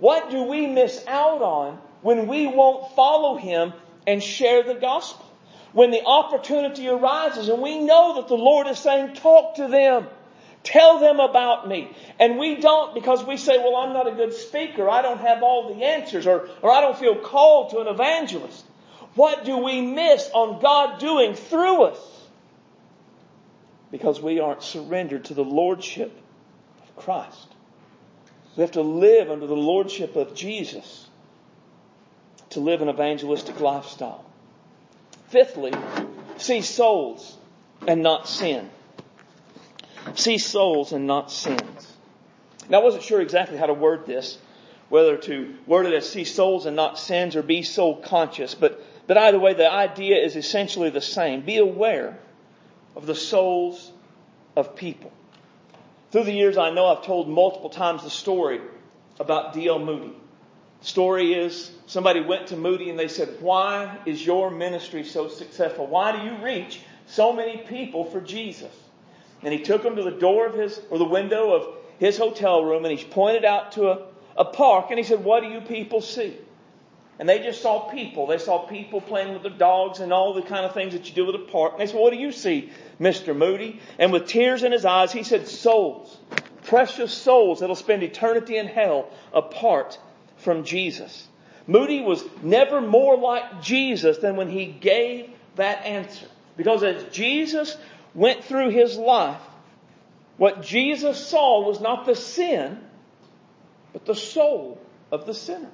[0.00, 3.74] What do we miss out on when we won't follow him
[4.08, 5.24] and share the gospel?
[5.72, 10.08] When the opportunity arises and we know that the Lord is saying, talk to them.
[10.66, 11.96] Tell them about me.
[12.18, 14.90] And we don't because we say, well, I'm not a good speaker.
[14.90, 18.64] I don't have all the answers or, or I don't feel called to an evangelist.
[19.14, 22.26] What do we miss on God doing through us?
[23.92, 26.12] Because we aren't surrendered to the Lordship
[26.82, 27.46] of Christ.
[28.56, 31.06] We have to live under the Lordship of Jesus
[32.50, 34.24] to live an evangelistic lifestyle.
[35.28, 35.72] Fifthly,
[36.38, 37.38] see souls
[37.86, 38.68] and not sin
[40.14, 41.92] see souls and not sins.
[42.68, 44.38] Now, I wasn't sure exactly how to word this,
[44.88, 48.82] whether to word it as see souls and not sins or be soul conscious, but,
[49.06, 51.42] but either way, the idea is essentially the same.
[51.42, 52.18] Be aware
[52.94, 53.92] of the souls
[54.56, 55.12] of people.
[56.10, 58.60] Through the years, I know I've told multiple times the story
[59.20, 59.78] about D.L.
[59.78, 60.12] Moody.
[60.80, 65.28] The story is somebody went to Moody and they said, Why is your ministry so
[65.28, 65.86] successful?
[65.86, 68.72] Why do you reach so many people for Jesus?
[69.46, 72.64] And he took him to the door of his, or the window of his hotel
[72.64, 74.06] room, and he pointed out to a,
[74.36, 76.36] a park, and he said, What do you people see?
[77.20, 78.26] And they just saw people.
[78.26, 81.14] They saw people playing with their dogs and all the kind of things that you
[81.14, 81.74] do with a park.
[81.74, 83.36] And they said, What do you see, Mr.
[83.36, 83.80] Moody?
[84.00, 86.18] And with tears in his eyes, he said, Souls.
[86.64, 89.96] precious souls that'll spend eternity in hell apart
[90.38, 91.28] from Jesus.
[91.68, 96.26] Moody was never more like Jesus than when he gave that answer.
[96.56, 97.76] Because as Jesus
[98.16, 99.40] went through his life,
[100.38, 102.80] what Jesus saw was not the sin,
[103.92, 104.80] but the soul
[105.12, 105.70] of the sinner.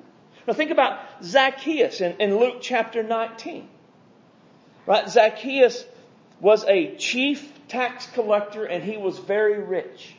[0.46, 3.68] Now think about Zacchaeus in, in Luke chapter 19.
[4.86, 5.08] Right?
[5.08, 5.84] Zacchaeus
[6.40, 10.14] was a chief tax collector and he was very rich.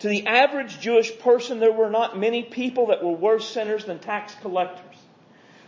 [0.00, 3.98] To the average Jewish person, there were not many people that were worse sinners than
[3.98, 4.96] tax collectors.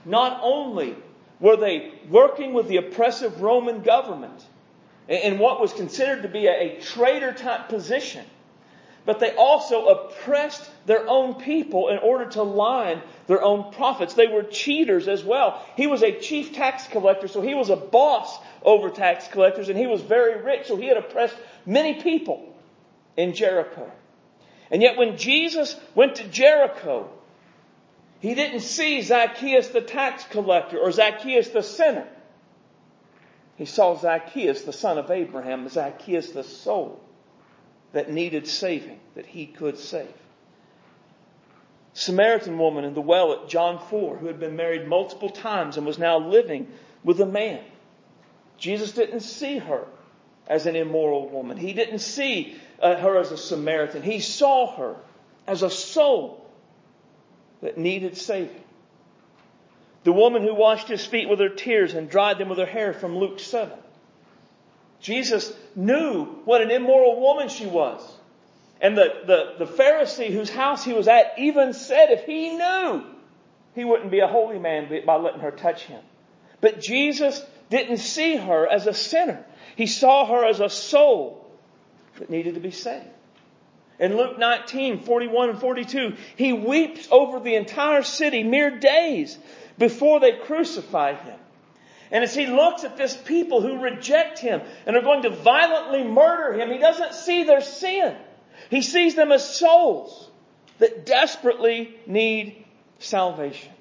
[0.04, 0.94] Not only
[1.40, 4.44] were they working with the oppressive Roman government
[5.10, 8.24] in what was considered to be a, traitor type position,
[9.04, 14.14] but they also oppressed their own people in order to line their own profits.
[14.14, 15.60] They were cheaters as well.
[15.76, 19.76] He was a chief tax collector, so he was a boss over tax collectors, and
[19.76, 22.54] he was very rich, so he had oppressed many people
[23.16, 23.90] in Jericho.
[24.70, 27.10] And yet when Jesus went to Jericho,
[28.20, 32.06] he didn't see Zacchaeus the tax collector or Zacchaeus the sinner.
[33.60, 36.98] He saw Zacchaeus, the son of Abraham, Zacchaeus the soul
[37.92, 40.14] that needed saving, that he could save.
[41.92, 45.84] Samaritan woman in the well at John 4 who had been married multiple times and
[45.84, 46.68] was now living
[47.04, 47.62] with a man.
[48.56, 49.84] Jesus didn't see her
[50.46, 51.58] as an immoral woman.
[51.58, 54.00] He didn't see uh, her as a Samaritan.
[54.02, 54.96] He saw her
[55.46, 56.50] as a soul
[57.60, 58.64] that needed saving.
[60.04, 62.92] The woman who washed his feet with her tears and dried them with her hair
[62.92, 63.70] from Luke 7.
[65.00, 68.00] Jesus knew what an immoral woman she was.
[68.80, 73.04] And the, the, the Pharisee whose house he was at even said if he knew,
[73.74, 76.00] he wouldn't be a holy man by letting her touch him.
[76.60, 79.44] But Jesus didn't see her as a sinner.
[79.76, 81.46] He saw her as a soul
[82.18, 83.06] that needed to be saved.
[83.98, 89.38] In Luke 19, 41 and 42, he weeps over the entire city mere days
[89.80, 91.38] before they crucify him.
[92.12, 96.04] And as he looks at this people who reject him and are going to violently
[96.04, 98.14] murder him, he doesn't see their sin.
[98.68, 100.28] He sees them as souls
[100.78, 102.64] that desperately need
[102.98, 103.72] salvation.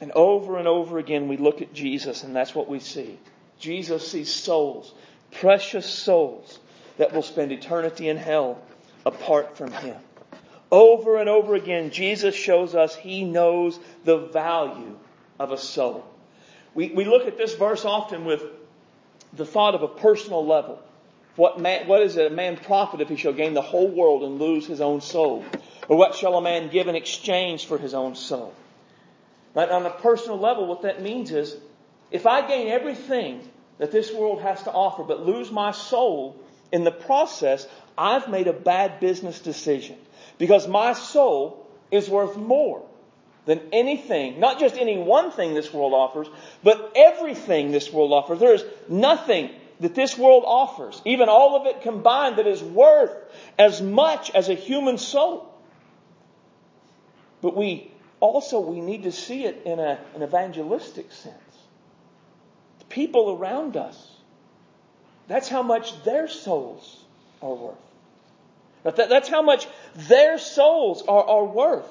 [0.00, 3.18] And over and over again we look at Jesus and that's what we see.
[3.58, 4.94] Jesus sees souls,
[5.32, 6.60] precious souls
[6.96, 8.62] that will spend eternity in hell
[9.04, 9.96] apart from him.
[10.70, 14.96] Over and over again, Jesus shows us he knows the value
[15.38, 16.04] of a soul.
[16.74, 18.42] We, we look at this verse often with
[19.32, 20.82] the thought of a personal level.
[21.36, 24.24] What, man, what is it a man profit if he shall gain the whole world
[24.24, 25.44] and lose his own soul?
[25.88, 28.52] Or what shall a man give in exchange for his own soul?
[29.54, 31.56] But on a personal level, what that means is,
[32.10, 36.36] if I gain everything that this world has to offer, but lose my soul
[36.72, 39.96] in the process, I've made a bad business decision.
[40.38, 42.84] Because my soul is worth more
[43.44, 46.28] than anything, not just any one thing this world offers,
[46.62, 48.38] but everything this world offers.
[48.38, 53.16] There is nothing that this world offers, even all of it combined, that is worth
[53.58, 55.52] as much as a human soul.
[57.40, 61.34] But we also we need to see it in a, an evangelistic sense.
[62.80, 64.10] The people around us,
[65.26, 67.04] that's how much their souls
[67.40, 67.87] are worth.
[68.96, 71.86] That's how much their souls are, are worth.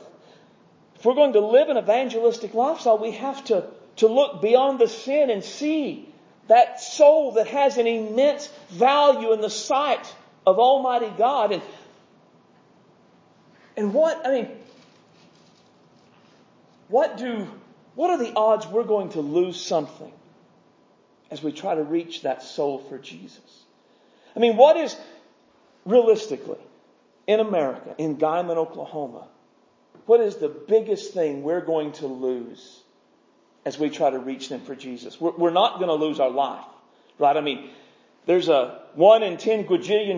[0.96, 3.66] If we're going to live an evangelistic lifestyle, we have to,
[3.98, 6.10] to look beyond the sin and see
[6.48, 10.14] that soul that has an immense value in the sight
[10.46, 11.52] of Almighty God.
[11.52, 11.62] And,
[13.76, 14.50] and what, I mean,
[16.88, 17.48] what do,
[17.96, 20.12] what are the odds we're going to lose something
[21.30, 23.64] as we try to reach that soul for Jesus?
[24.36, 24.96] I mean, what is
[25.86, 26.60] realistically
[27.28, 29.28] in America, in Guymon, Oklahoma,
[30.06, 32.82] what is the biggest thing we're going to lose
[33.66, 35.20] as we try to reach them for Jesus?
[35.20, 36.66] We're, we're not going to lose our life,
[37.20, 37.36] right?
[37.36, 37.70] I mean,
[38.26, 39.68] there's a one in ten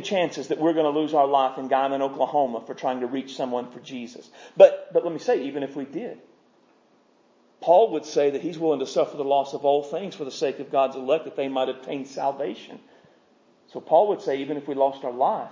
[0.03, 3.35] chances that we're going to lose our life in Guymon, Oklahoma for trying to reach
[3.35, 4.29] someone for Jesus.
[4.55, 6.19] But, but let me say, even if we did,
[7.61, 10.31] Paul would say that he's willing to suffer the loss of all things for the
[10.31, 12.79] sake of God's elect that they might obtain salvation.
[13.73, 15.51] So Paul would say, even if we lost our life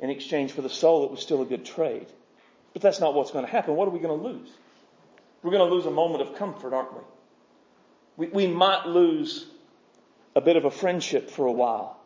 [0.00, 2.06] in exchange for the soul, it was still a good trade.
[2.72, 3.74] But that's not what's going to happen.
[3.74, 4.48] What are we going to lose?
[5.42, 7.00] We're going to lose a moment of comfort, aren't we?
[8.16, 9.46] We, we might lose
[10.34, 11.98] a bit of a friendship for a while.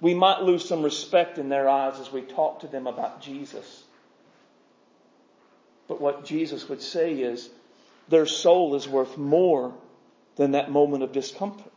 [0.00, 3.84] We might lose some respect in their eyes as we talk to them about Jesus.
[5.88, 7.48] But what Jesus would say is
[8.08, 9.74] their soul is worth more
[10.36, 11.72] than that moment of discomfort.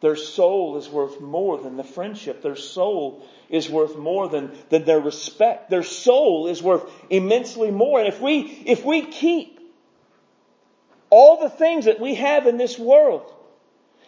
[0.00, 2.42] Their soul is worth more than the friendship.
[2.42, 5.68] Their soul is worth more than, than their respect.
[5.68, 7.98] Their soul is worth immensely more.
[7.98, 9.60] And if we, if we keep
[11.10, 13.30] all the things that we have in this world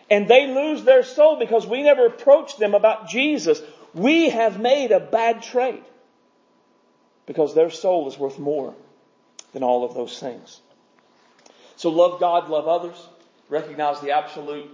[0.09, 3.61] and they lose their soul because we never approached them about Jesus,
[3.93, 5.84] we have made a bad trade
[7.26, 8.74] because their soul is worth more
[9.53, 10.61] than all of those things.
[11.76, 12.97] So love God, love others,
[13.51, 14.70] recognize the absolute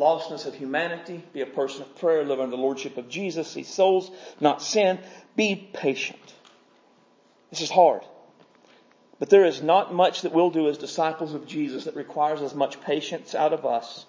[0.00, 3.62] lostness of humanity, be a person of prayer, live under the lordship of Jesus, see
[3.62, 4.98] souls, not sin,
[5.36, 6.34] be patient.
[7.50, 8.02] This is hard.
[9.18, 12.54] But there is not much that we'll do as disciples of Jesus that requires as
[12.54, 14.06] much patience out of us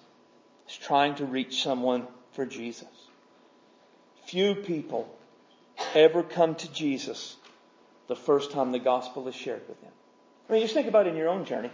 [0.68, 2.88] as trying to reach someone for Jesus.
[4.24, 5.14] Few people
[5.94, 7.36] ever come to Jesus
[8.08, 9.92] the first time the gospel is shared with them.
[10.48, 11.70] I mean, just think about it in your own journey.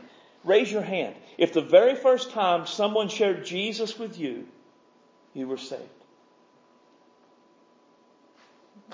[0.49, 1.15] Raise your hand.
[1.37, 4.47] If the very first time someone shared Jesus with you,
[5.35, 5.83] you were saved.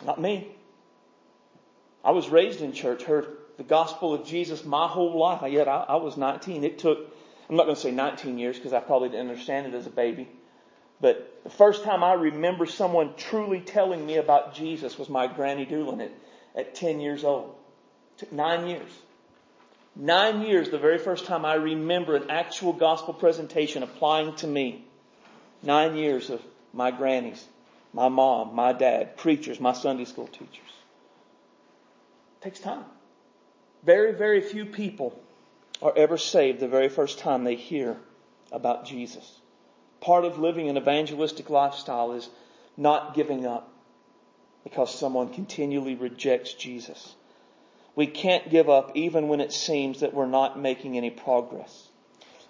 [0.04, 0.48] Not me.
[2.04, 5.48] I was raised in church, heard the gospel of Jesus my whole life.
[5.48, 6.64] Yet I, I was 19.
[6.64, 6.98] It took,
[7.48, 9.90] I'm not going to say 19 years because I probably didn't understand it as a
[9.90, 10.28] baby.
[11.00, 15.66] But the first time I remember someone truly telling me about Jesus was my granny
[15.66, 16.10] Doolin at,
[16.56, 17.54] at 10 years old.
[18.16, 18.90] It took nine years.
[19.96, 24.84] Nine years, the very first time I remember an actual gospel presentation applying to me.
[25.62, 26.42] Nine years of
[26.72, 27.46] my grannies,
[27.92, 30.50] my mom, my dad, preachers, my Sunday school teachers.
[32.40, 32.84] It takes time.
[33.84, 35.18] Very, very few people
[35.80, 37.96] are ever saved the very first time they hear
[38.50, 39.40] about Jesus.
[40.00, 42.28] Part of living an evangelistic lifestyle is
[42.76, 43.70] not giving up
[44.64, 47.14] because someone continually rejects Jesus.
[47.96, 51.88] We can't give up even when it seems that we're not making any progress.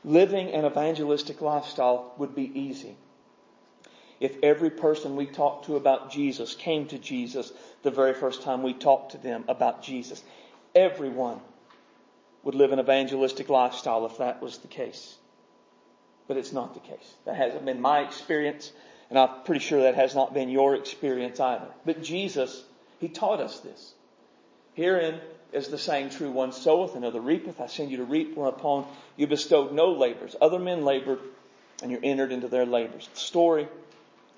[0.05, 2.97] Living an evangelistic lifestyle would be easy
[4.21, 8.63] if every person we talked to about Jesus came to Jesus the very first time
[8.63, 10.23] we talked to them about Jesus.
[10.75, 11.41] Everyone
[12.43, 15.17] would live an evangelistic lifestyle if that was the case.
[16.29, 17.15] But it's not the case.
[17.25, 18.73] That hasn't been my experience,
[19.11, 21.69] and I'm pretty sure that has not been your experience either.
[21.85, 22.65] But Jesus,
[23.01, 23.94] He taught us this.
[24.75, 25.21] Herein
[25.53, 27.61] is the saying true, one soweth, another reapeth.
[27.61, 30.35] I send you to reap whereupon you bestowed no labors.
[30.41, 31.21] Other men labored,
[31.83, 33.09] and you're entered into their labors.
[33.15, 33.69] The story,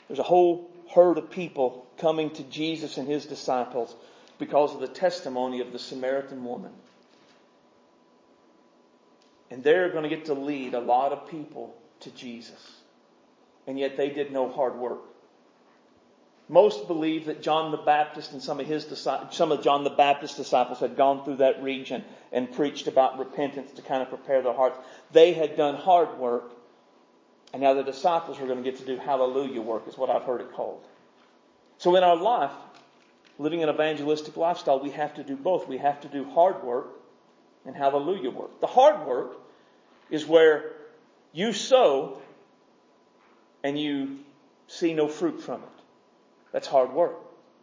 [0.09, 3.95] there's a whole herd of people coming to Jesus and his disciples
[4.39, 6.73] because of the testimony of the Samaritan woman.
[9.51, 12.77] And they're going to get to lead a lot of people to Jesus.
[13.67, 15.01] And yet they did no hard work.
[16.49, 18.87] Most believe that John the Baptist and some of his
[19.31, 23.73] some of John the Baptist's disciples had gone through that region and preached about repentance
[23.73, 24.79] to kind of prepare their hearts.
[25.11, 26.53] They had done hard work,
[27.53, 30.23] and now the disciples were going to get to do hallelujah work, is what I've
[30.23, 30.85] heard it called.
[31.79, 32.53] So in our life,
[33.39, 35.67] living an evangelistic lifestyle, we have to do both.
[35.67, 36.89] We have to do hard work
[37.65, 38.61] and hallelujah work.
[38.61, 39.37] The hard work
[40.11, 40.73] is where
[41.33, 42.19] you sow
[43.65, 44.21] and you
[44.69, 45.76] see no fruit from it.
[46.53, 47.17] That's hard work.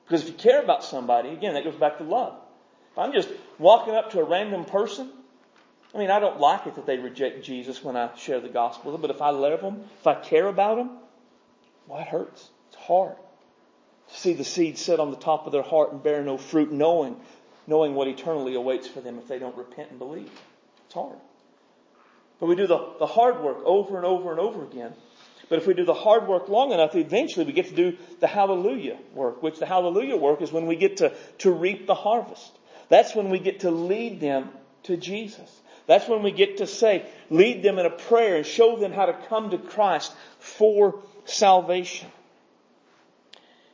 [0.05, 2.35] Because if you care about somebody, again, that goes back to love.
[2.91, 5.09] If I'm just walking up to a random person,
[5.93, 8.91] I mean, I don't like it that they reject Jesus when I share the gospel
[8.91, 10.91] with them, but if I love them, if I care about them,
[11.87, 12.49] well, it hurts.
[12.69, 13.15] It's hard.
[14.09, 16.71] To see the seed set on the top of their heart and bear no fruit,
[16.71, 17.15] knowing,
[17.67, 20.31] knowing what eternally awaits for them if they don't repent and believe.
[20.85, 21.17] It's hard.
[22.39, 24.93] But we do the, the hard work over and over and over again
[25.49, 28.27] but if we do the hard work long enough, eventually we get to do the
[28.27, 32.51] hallelujah work, which the hallelujah work is when we get to, to reap the harvest.
[32.89, 34.49] That's when we get to lead them
[34.83, 35.61] to Jesus.
[35.85, 39.05] That's when we get to say, lead them in a prayer and show them how
[39.05, 42.09] to come to Christ for salvation.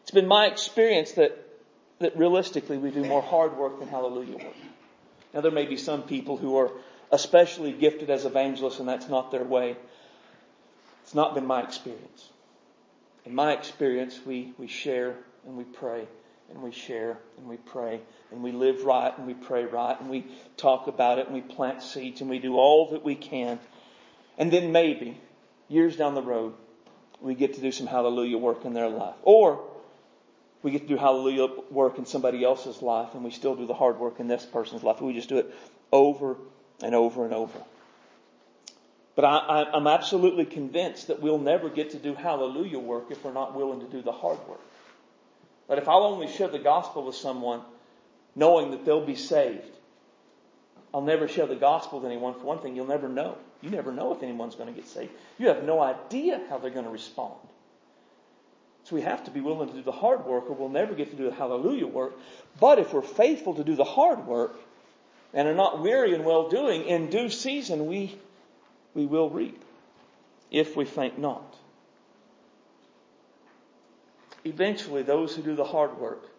[0.01, 1.37] It's been my experience that,
[1.99, 4.55] that realistically we do more hard work than hallelujah work.
[5.33, 6.71] Now there may be some people who are
[7.11, 9.77] especially gifted as evangelists and that's not their way.
[11.09, 12.29] It's not been my experience.
[13.25, 16.07] In my experience, we, we share and we pray
[16.51, 20.11] and we share and we pray and we live right and we pray right and
[20.11, 23.59] we talk about it and we plant seeds and we do all that we can.
[24.37, 25.19] And then maybe
[25.67, 26.53] years down the road,
[27.19, 29.15] we get to do some hallelujah work in their life.
[29.23, 29.67] Or
[30.61, 33.73] we get to do hallelujah work in somebody else's life and we still do the
[33.73, 35.01] hard work in this person's life.
[35.01, 35.55] We just do it
[35.91, 36.37] over
[36.83, 37.63] and over and over.
[39.19, 43.33] But I, am absolutely convinced that we'll never get to do hallelujah work if we're
[43.33, 44.61] not willing to do the hard work.
[45.67, 47.59] But if I'll only share the gospel with someone
[48.33, 49.75] knowing that they'll be saved,
[50.93, 52.33] I'll never share the gospel with anyone.
[52.33, 53.37] For one thing, you'll never know.
[53.59, 55.11] You never know if anyone's going to get saved.
[55.37, 57.35] You have no idea how they're going to respond.
[58.85, 61.11] So we have to be willing to do the hard work or we'll never get
[61.11, 62.17] to do the hallelujah work.
[62.57, 64.55] But if we're faithful to do the hard work
[65.33, 68.17] and are not weary in well doing, in due season we,
[68.93, 69.63] we will reap
[70.51, 71.55] if we faint not.
[74.45, 76.29] Eventually those who do the hard work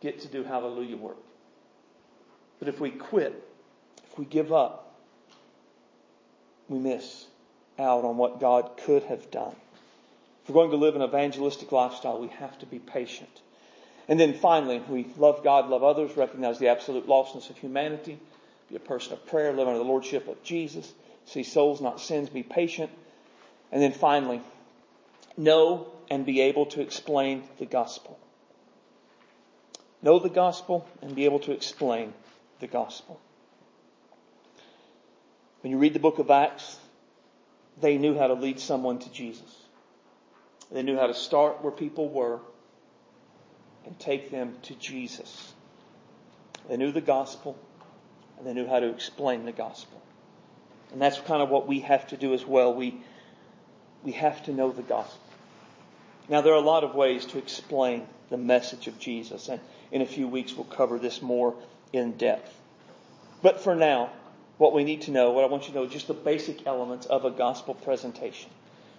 [0.00, 1.18] get to do hallelujah work.
[2.58, 3.42] But if we quit,
[4.10, 4.94] if we give up,
[6.68, 7.26] we miss
[7.78, 9.54] out on what God could have done.
[10.42, 13.42] If we're going to live an evangelistic lifestyle, we have to be patient.
[14.08, 18.18] And then finally, we love God, love others, recognize the absolute lostness of humanity,
[18.68, 20.92] be a person of prayer, live under the lordship of Jesus,
[21.24, 22.90] see souls, not sins, be patient.
[23.70, 24.40] And then finally,
[25.36, 28.18] know and be able to explain the gospel.
[30.02, 32.12] Know the gospel and be able to explain
[32.60, 33.20] the gospel.
[35.62, 36.76] When you read the book of Acts,
[37.80, 39.56] they knew how to lead someone to Jesus.
[40.72, 42.40] They knew how to start where people were
[43.86, 45.52] and take them to Jesus.
[46.68, 47.56] They knew the gospel
[48.38, 50.01] and they knew how to explain the gospel.
[50.92, 52.74] And that's kind of what we have to do as well.
[52.74, 53.00] We,
[54.02, 55.20] we have to know the gospel.
[56.28, 60.02] Now there are a lot of ways to explain the message of Jesus and in
[60.02, 61.54] a few weeks we'll cover this more
[61.92, 62.54] in depth.
[63.42, 64.10] But for now,
[64.58, 66.66] what we need to know, what I want you to know, is just the basic
[66.66, 68.50] elements of a gospel presentation.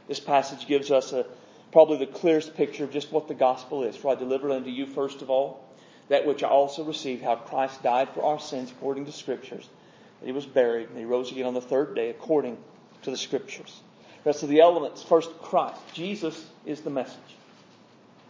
[0.08, 1.26] This passage gives us a,
[1.72, 3.96] probably the clearest picture of just what the gospel is.
[3.96, 5.64] For I delivered unto you first of all
[6.10, 9.68] that which I also received, how Christ died for our sins according to scriptures,
[10.24, 12.58] he was buried, and he rose again on the third day according
[13.04, 13.82] to the scriptures.
[14.26, 15.80] Rest of the elements, first Christ.
[15.94, 17.20] Jesus is the message.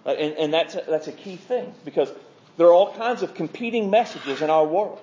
[0.05, 2.11] Uh, and, and that's, a, that's a key thing because
[2.57, 4.99] there are all kinds of competing messages in our world.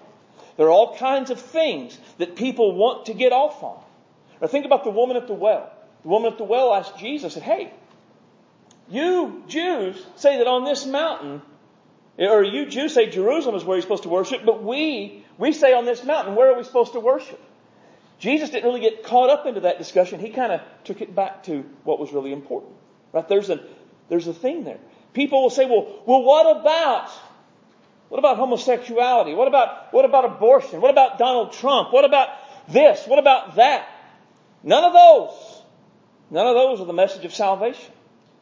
[0.57, 3.83] There are all kinds of things that people want to get off on.
[4.41, 5.73] Now think about the woman at the well.
[6.03, 7.73] The woman at the well asked Jesus, said, Hey,
[8.89, 11.43] you Jews say that on this mountain,
[12.19, 15.73] or you Jews say Jerusalem is where you're supposed to worship, but we, we say
[15.73, 17.41] on this mountain, where are we supposed to worship?
[18.19, 20.21] Jesus didn't really get caught up into that discussion.
[20.21, 22.73] He kind of took it back to what was really important.
[23.13, 23.27] Right?
[23.27, 23.65] There's a,
[24.11, 24.79] there's a thing there.
[25.15, 27.11] People will say, well, well, what about,
[28.11, 29.35] what about homosexuality?
[29.35, 30.83] What about, what about abortion?
[30.83, 31.91] What about Donald Trump?
[31.91, 32.29] What about
[32.69, 33.07] this?
[33.07, 33.89] What about that?
[34.63, 35.63] None of those,
[36.29, 37.93] none of those are the message of salvation.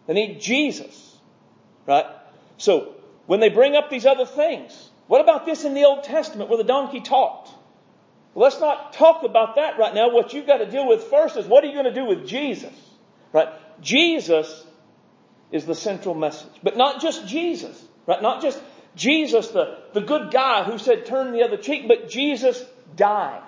[0.09, 1.17] They need Jesus.
[1.87, 2.07] Right?
[2.57, 2.95] So,
[3.27, 6.59] when they bring up these other things, what about this in the Old Testament where
[6.59, 7.51] the donkey talked?
[8.35, 10.11] Let's not talk about that right now.
[10.11, 12.27] What you've got to deal with first is what are you going to do with
[12.27, 12.73] Jesus?
[13.33, 13.49] Right?
[13.81, 14.65] Jesus
[15.51, 16.53] is the central message.
[16.63, 18.21] But not just Jesus, right?
[18.23, 18.63] Not just
[18.95, 22.63] Jesus, the, the good guy who said turn the other cheek, but Jesus
[22.95, 23.43] died.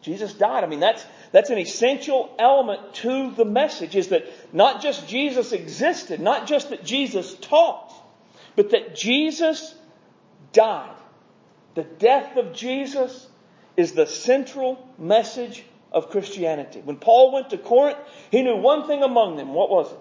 [0.00, 0.64] Jesus died.
[0.64, 5.52] I mean, that's, that's an essential element to the message is that not just Jesus
[5.52, 7.94] existed, not just that Jesus taught,
[8.56, 9.74] but that Jesus
[10.52, 10.94] died.
[11.74, 13.26] The death of Jesus
[13.76, 16.80] is the central message of Christianity.
[16.84, 17.98] When Paul went to Corinth,
[18.30, 19.54] he knew one thing among them.
[19.54, 19.98] What was it?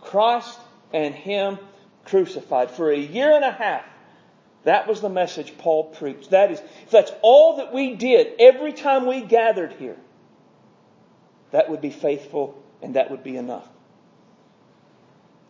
[0.00, 0.58] Christ
[0.92, 1.58] and Him
[2.04, 2.70] crucified.
[2.70, 3.84] For a year and a half,
[4.64, 6.30] that was the message Paul preached.
[6.30, 9.96] That is, if that's all that we did every time we gathered here,
[11.50, 13.68] that would be faithful and that would be enough.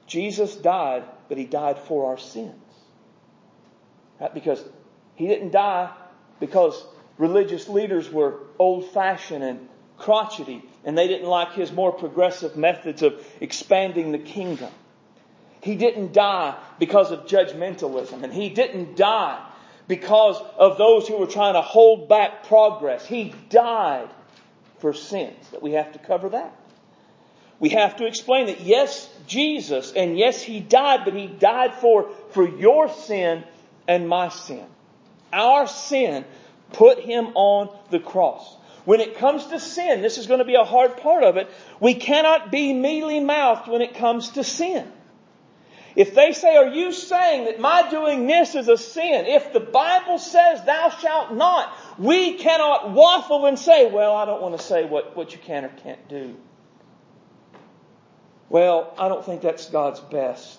[0.07, 2.55] Jesus died, but He died for our sins.
[4.35, 4.63] Because
[5.15, 5.91] He didn't die
[6.41, 6.85] because
[7.19, 13.03] religious leaders were old fashioned and crotchety and they didn't like his more progressive methods
[13.03, 14.71] of expanding the kingdom.
[15.61, 19.45] He didn't die because of judgmentalism and he didn't die
[19.89, 23.05] because of those who were trying to hold back progress.
[23.07, 24.09] He died
[24.79, 26.55] for sins that we have to cover that.
[27.59, 32.09] We have to explain that yes, Jesus, and yes, He died, but He died for,
[32.31, 33.43] for your sin
[33.89, 34.67] and my sin.
[35.33, 36.25] Our sin
[36.73, 38.57] put Him on the cross.
[38.85, 41.51] When it comes to sin, this is going to be a hard part of it.
[41.81, 44.91] We cannot be mealy mouthed when it comes to sin.
[45.97, 49.27] If they say, are you saying that my doing this is a sin?
[49.27, 54.41] If the Bible says thou shalt not, we cannot waffle and say, well, I don't
[54.41, 56.37] want to say what, what you can or can't do.
[58.49, 60.58] Well, I don't think that's God's best.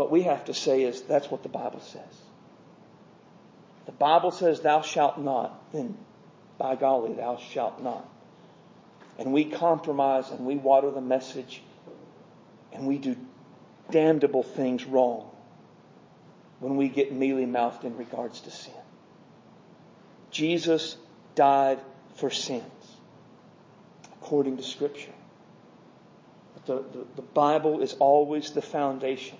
[0.00, 2.22] What we have to say is that's what the Bible says.
[3.84, 5.94] The Bible says thou shalt not, then
[6.56, 8.08] by golly, thou shalt not.
[9.18, 11.60] And we compromise and we water the message
[12.72, 13.14] and we do
[13.90, 15.30] damnable things wrong
[16.60, 18.72] when we get mealy mouthed in regards to sin.
[20.30, 20.96] Jesus
[21.34, 21.78] died
[22.14, 22.64] for sins
[24.14, 25.12] according to Scripture.
[26.64, 29.36] The, the, the Bible is always the foundation.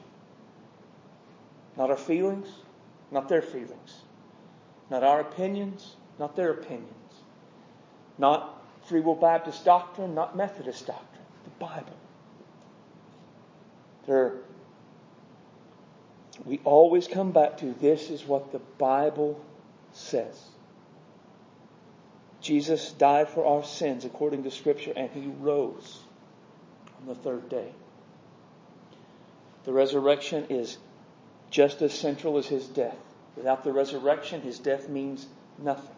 [1.81, 2.47] Not our feelings,
[3.11, 4.03] not their feelings.
[4.91, 7.15] Not our opinions, not their opinions.
[8.19, 11.25] Not Free Will Baptist doctrine, not Methodist doctrine.
[11.45, 11.97] The Bible.
[14.07, 14.35] There,
[16.45, 19.43] we always come back to this is what the Bible
[19.95, 20.39] says.
[22.43, 26.03] Jesus died for our sins according to Scripture, and he rose
[27.01, 27.73] on the third day.
[29.65, 30.77] The resurrection is
[31.51, 32.97] just as central as his death.
[33.37, 35.27] Without the resurrection, his death means
[35.59, 35.97] nothing.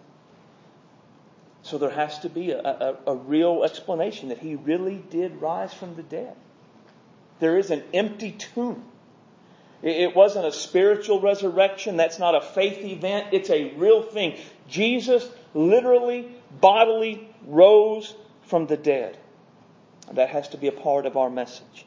[1.63, 5.73] So there has to be a, a, a, real explanation that he really did rise
[5.73, 6.35] from the dead.
[7.39, 8.85] There is an empty tomb.
[9.83, 11.97] It wasn't a spiritual resurrection.
[11.97, 13.29] That's not a faith event.
[13.33, 14.39] It's a real thing.
[14.69, 16.29] Jesus literally,
[16.61, 19.17] bodily rose from the dead.
[20.13, 21.87] That has to be a part of our message.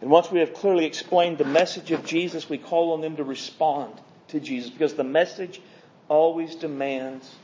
[0.00, 3.24] And once we have clearly explained the message of Jesus, we call on them to
[3.24, 3.92] respond
[4.28, 5.60] to Jesus because the message
[6.08, 7.34] always demands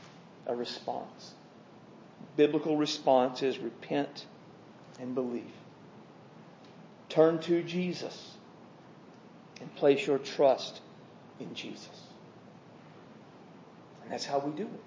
[0.47, 1.33] a response.
[2.37, 4.25] Biblical response is repent
[4.99, 5.43] and believe.
[7.09, 8.31] Turn to Jesus
[9.61, 10.81] and place your trust
[11.39, 11.89] in Jesus.
[14.03, 14.83] And that's how we do it.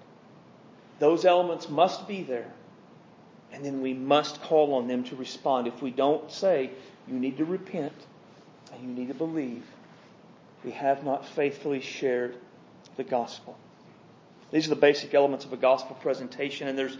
[0.99, 2.51] Those elements must be there.
[3.51, 5.67] And then we must call on them to respond.
[5.67, 6.69] If we don't say,
[7.09, 7.93] you need to repent
[8.71, 9.63] and you need to believe,
[10.63, 12.35] we have not faithfully shared
[12.97, 13.57] the gospel.
[14.51, 16.97] These are the basic elements of a gospel presentation, and there's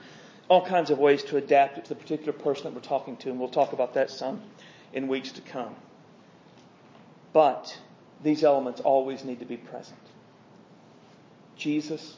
[0.47, 3.30] all kinds of ways to adapt it to the particular person that we're talking to,
[3.30, 4.41] and we'll talk about that some
[4.93, 5.76] in weeks to come.
[7.34, 7.78] But
[8.24, 9.99] these elements always need to be present.
[11.55, 12.18] Jesus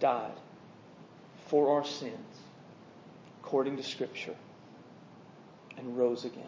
[0.00, 0.32] died
[1.46, 2.16] for our sins
[3.42, 4.34] according to Scripture
[5.76, 6.44] and rose again.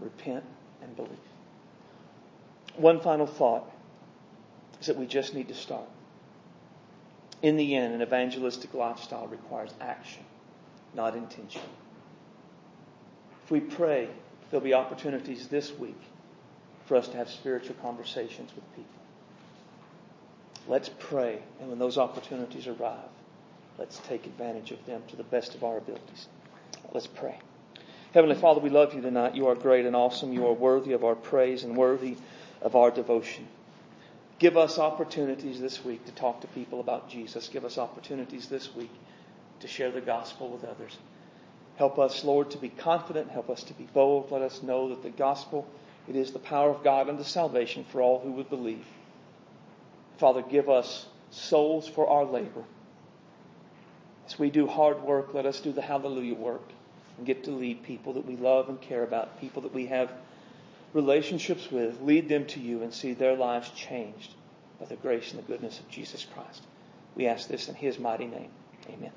[0.00, 0.44] Repent
[0.82, 1.10] and believe.
[2.76, 3.70] One final thought
[4.80, 5.88] is that we just need to start.
[7.42, 10.24] In the end, an evangelistic lifestyle requires action,
[10.94, 11.62] not intention.
[13.44, 14.08] If we pray,
[14.50, 16.00] there'll be opportunities this week
[16.86, 18.90] for us to have spiritual conversations with people.
[20.66, 23.08] Let's pray, and when those opportunities arrive,
[23.78, 26.28] let's take advantage of them to the best of our abilities.
[26.92, 27.38] Let's pray.
[28.14, 29.34] Heavenly Father, we love you tonight.
[29.34, 30.32] You are great and awesome.
[30.32, 32.16] You are worthy of our praise and worthy
[32.62, 33.46] of our devotion.
[34.38, 37.48] Give us opportunities this week to talk to people about Jesus.
[37.48, 38.90] Give us opportunities this week
[39.60, 40.96] to share the gospel with others.
[41.76, 43.30] Help us, Lord, to be confident.
[43.30, 44.30] Help us to be bold.
[44.30, 45.66] Let us know that the gospel,
[46.08, 48.86] it is the power of God unto salvation for all who would believe.
[50.16, 52.64] Father, give us souls for our labor.
[54.26, 56.62] As we do hard work, let us do the hallelujah work
[57.18, 60.10] and get to lead people that we love and care about, people that we have
[60.94, 64.32] relationships with, lead them to you and see their lives changed
[64.80, 66.62] by the grace and the goodness of Jesus Christ.
[67.14, 68.50] We ask this in His mighty name.
[68.88, 69.12] Amen.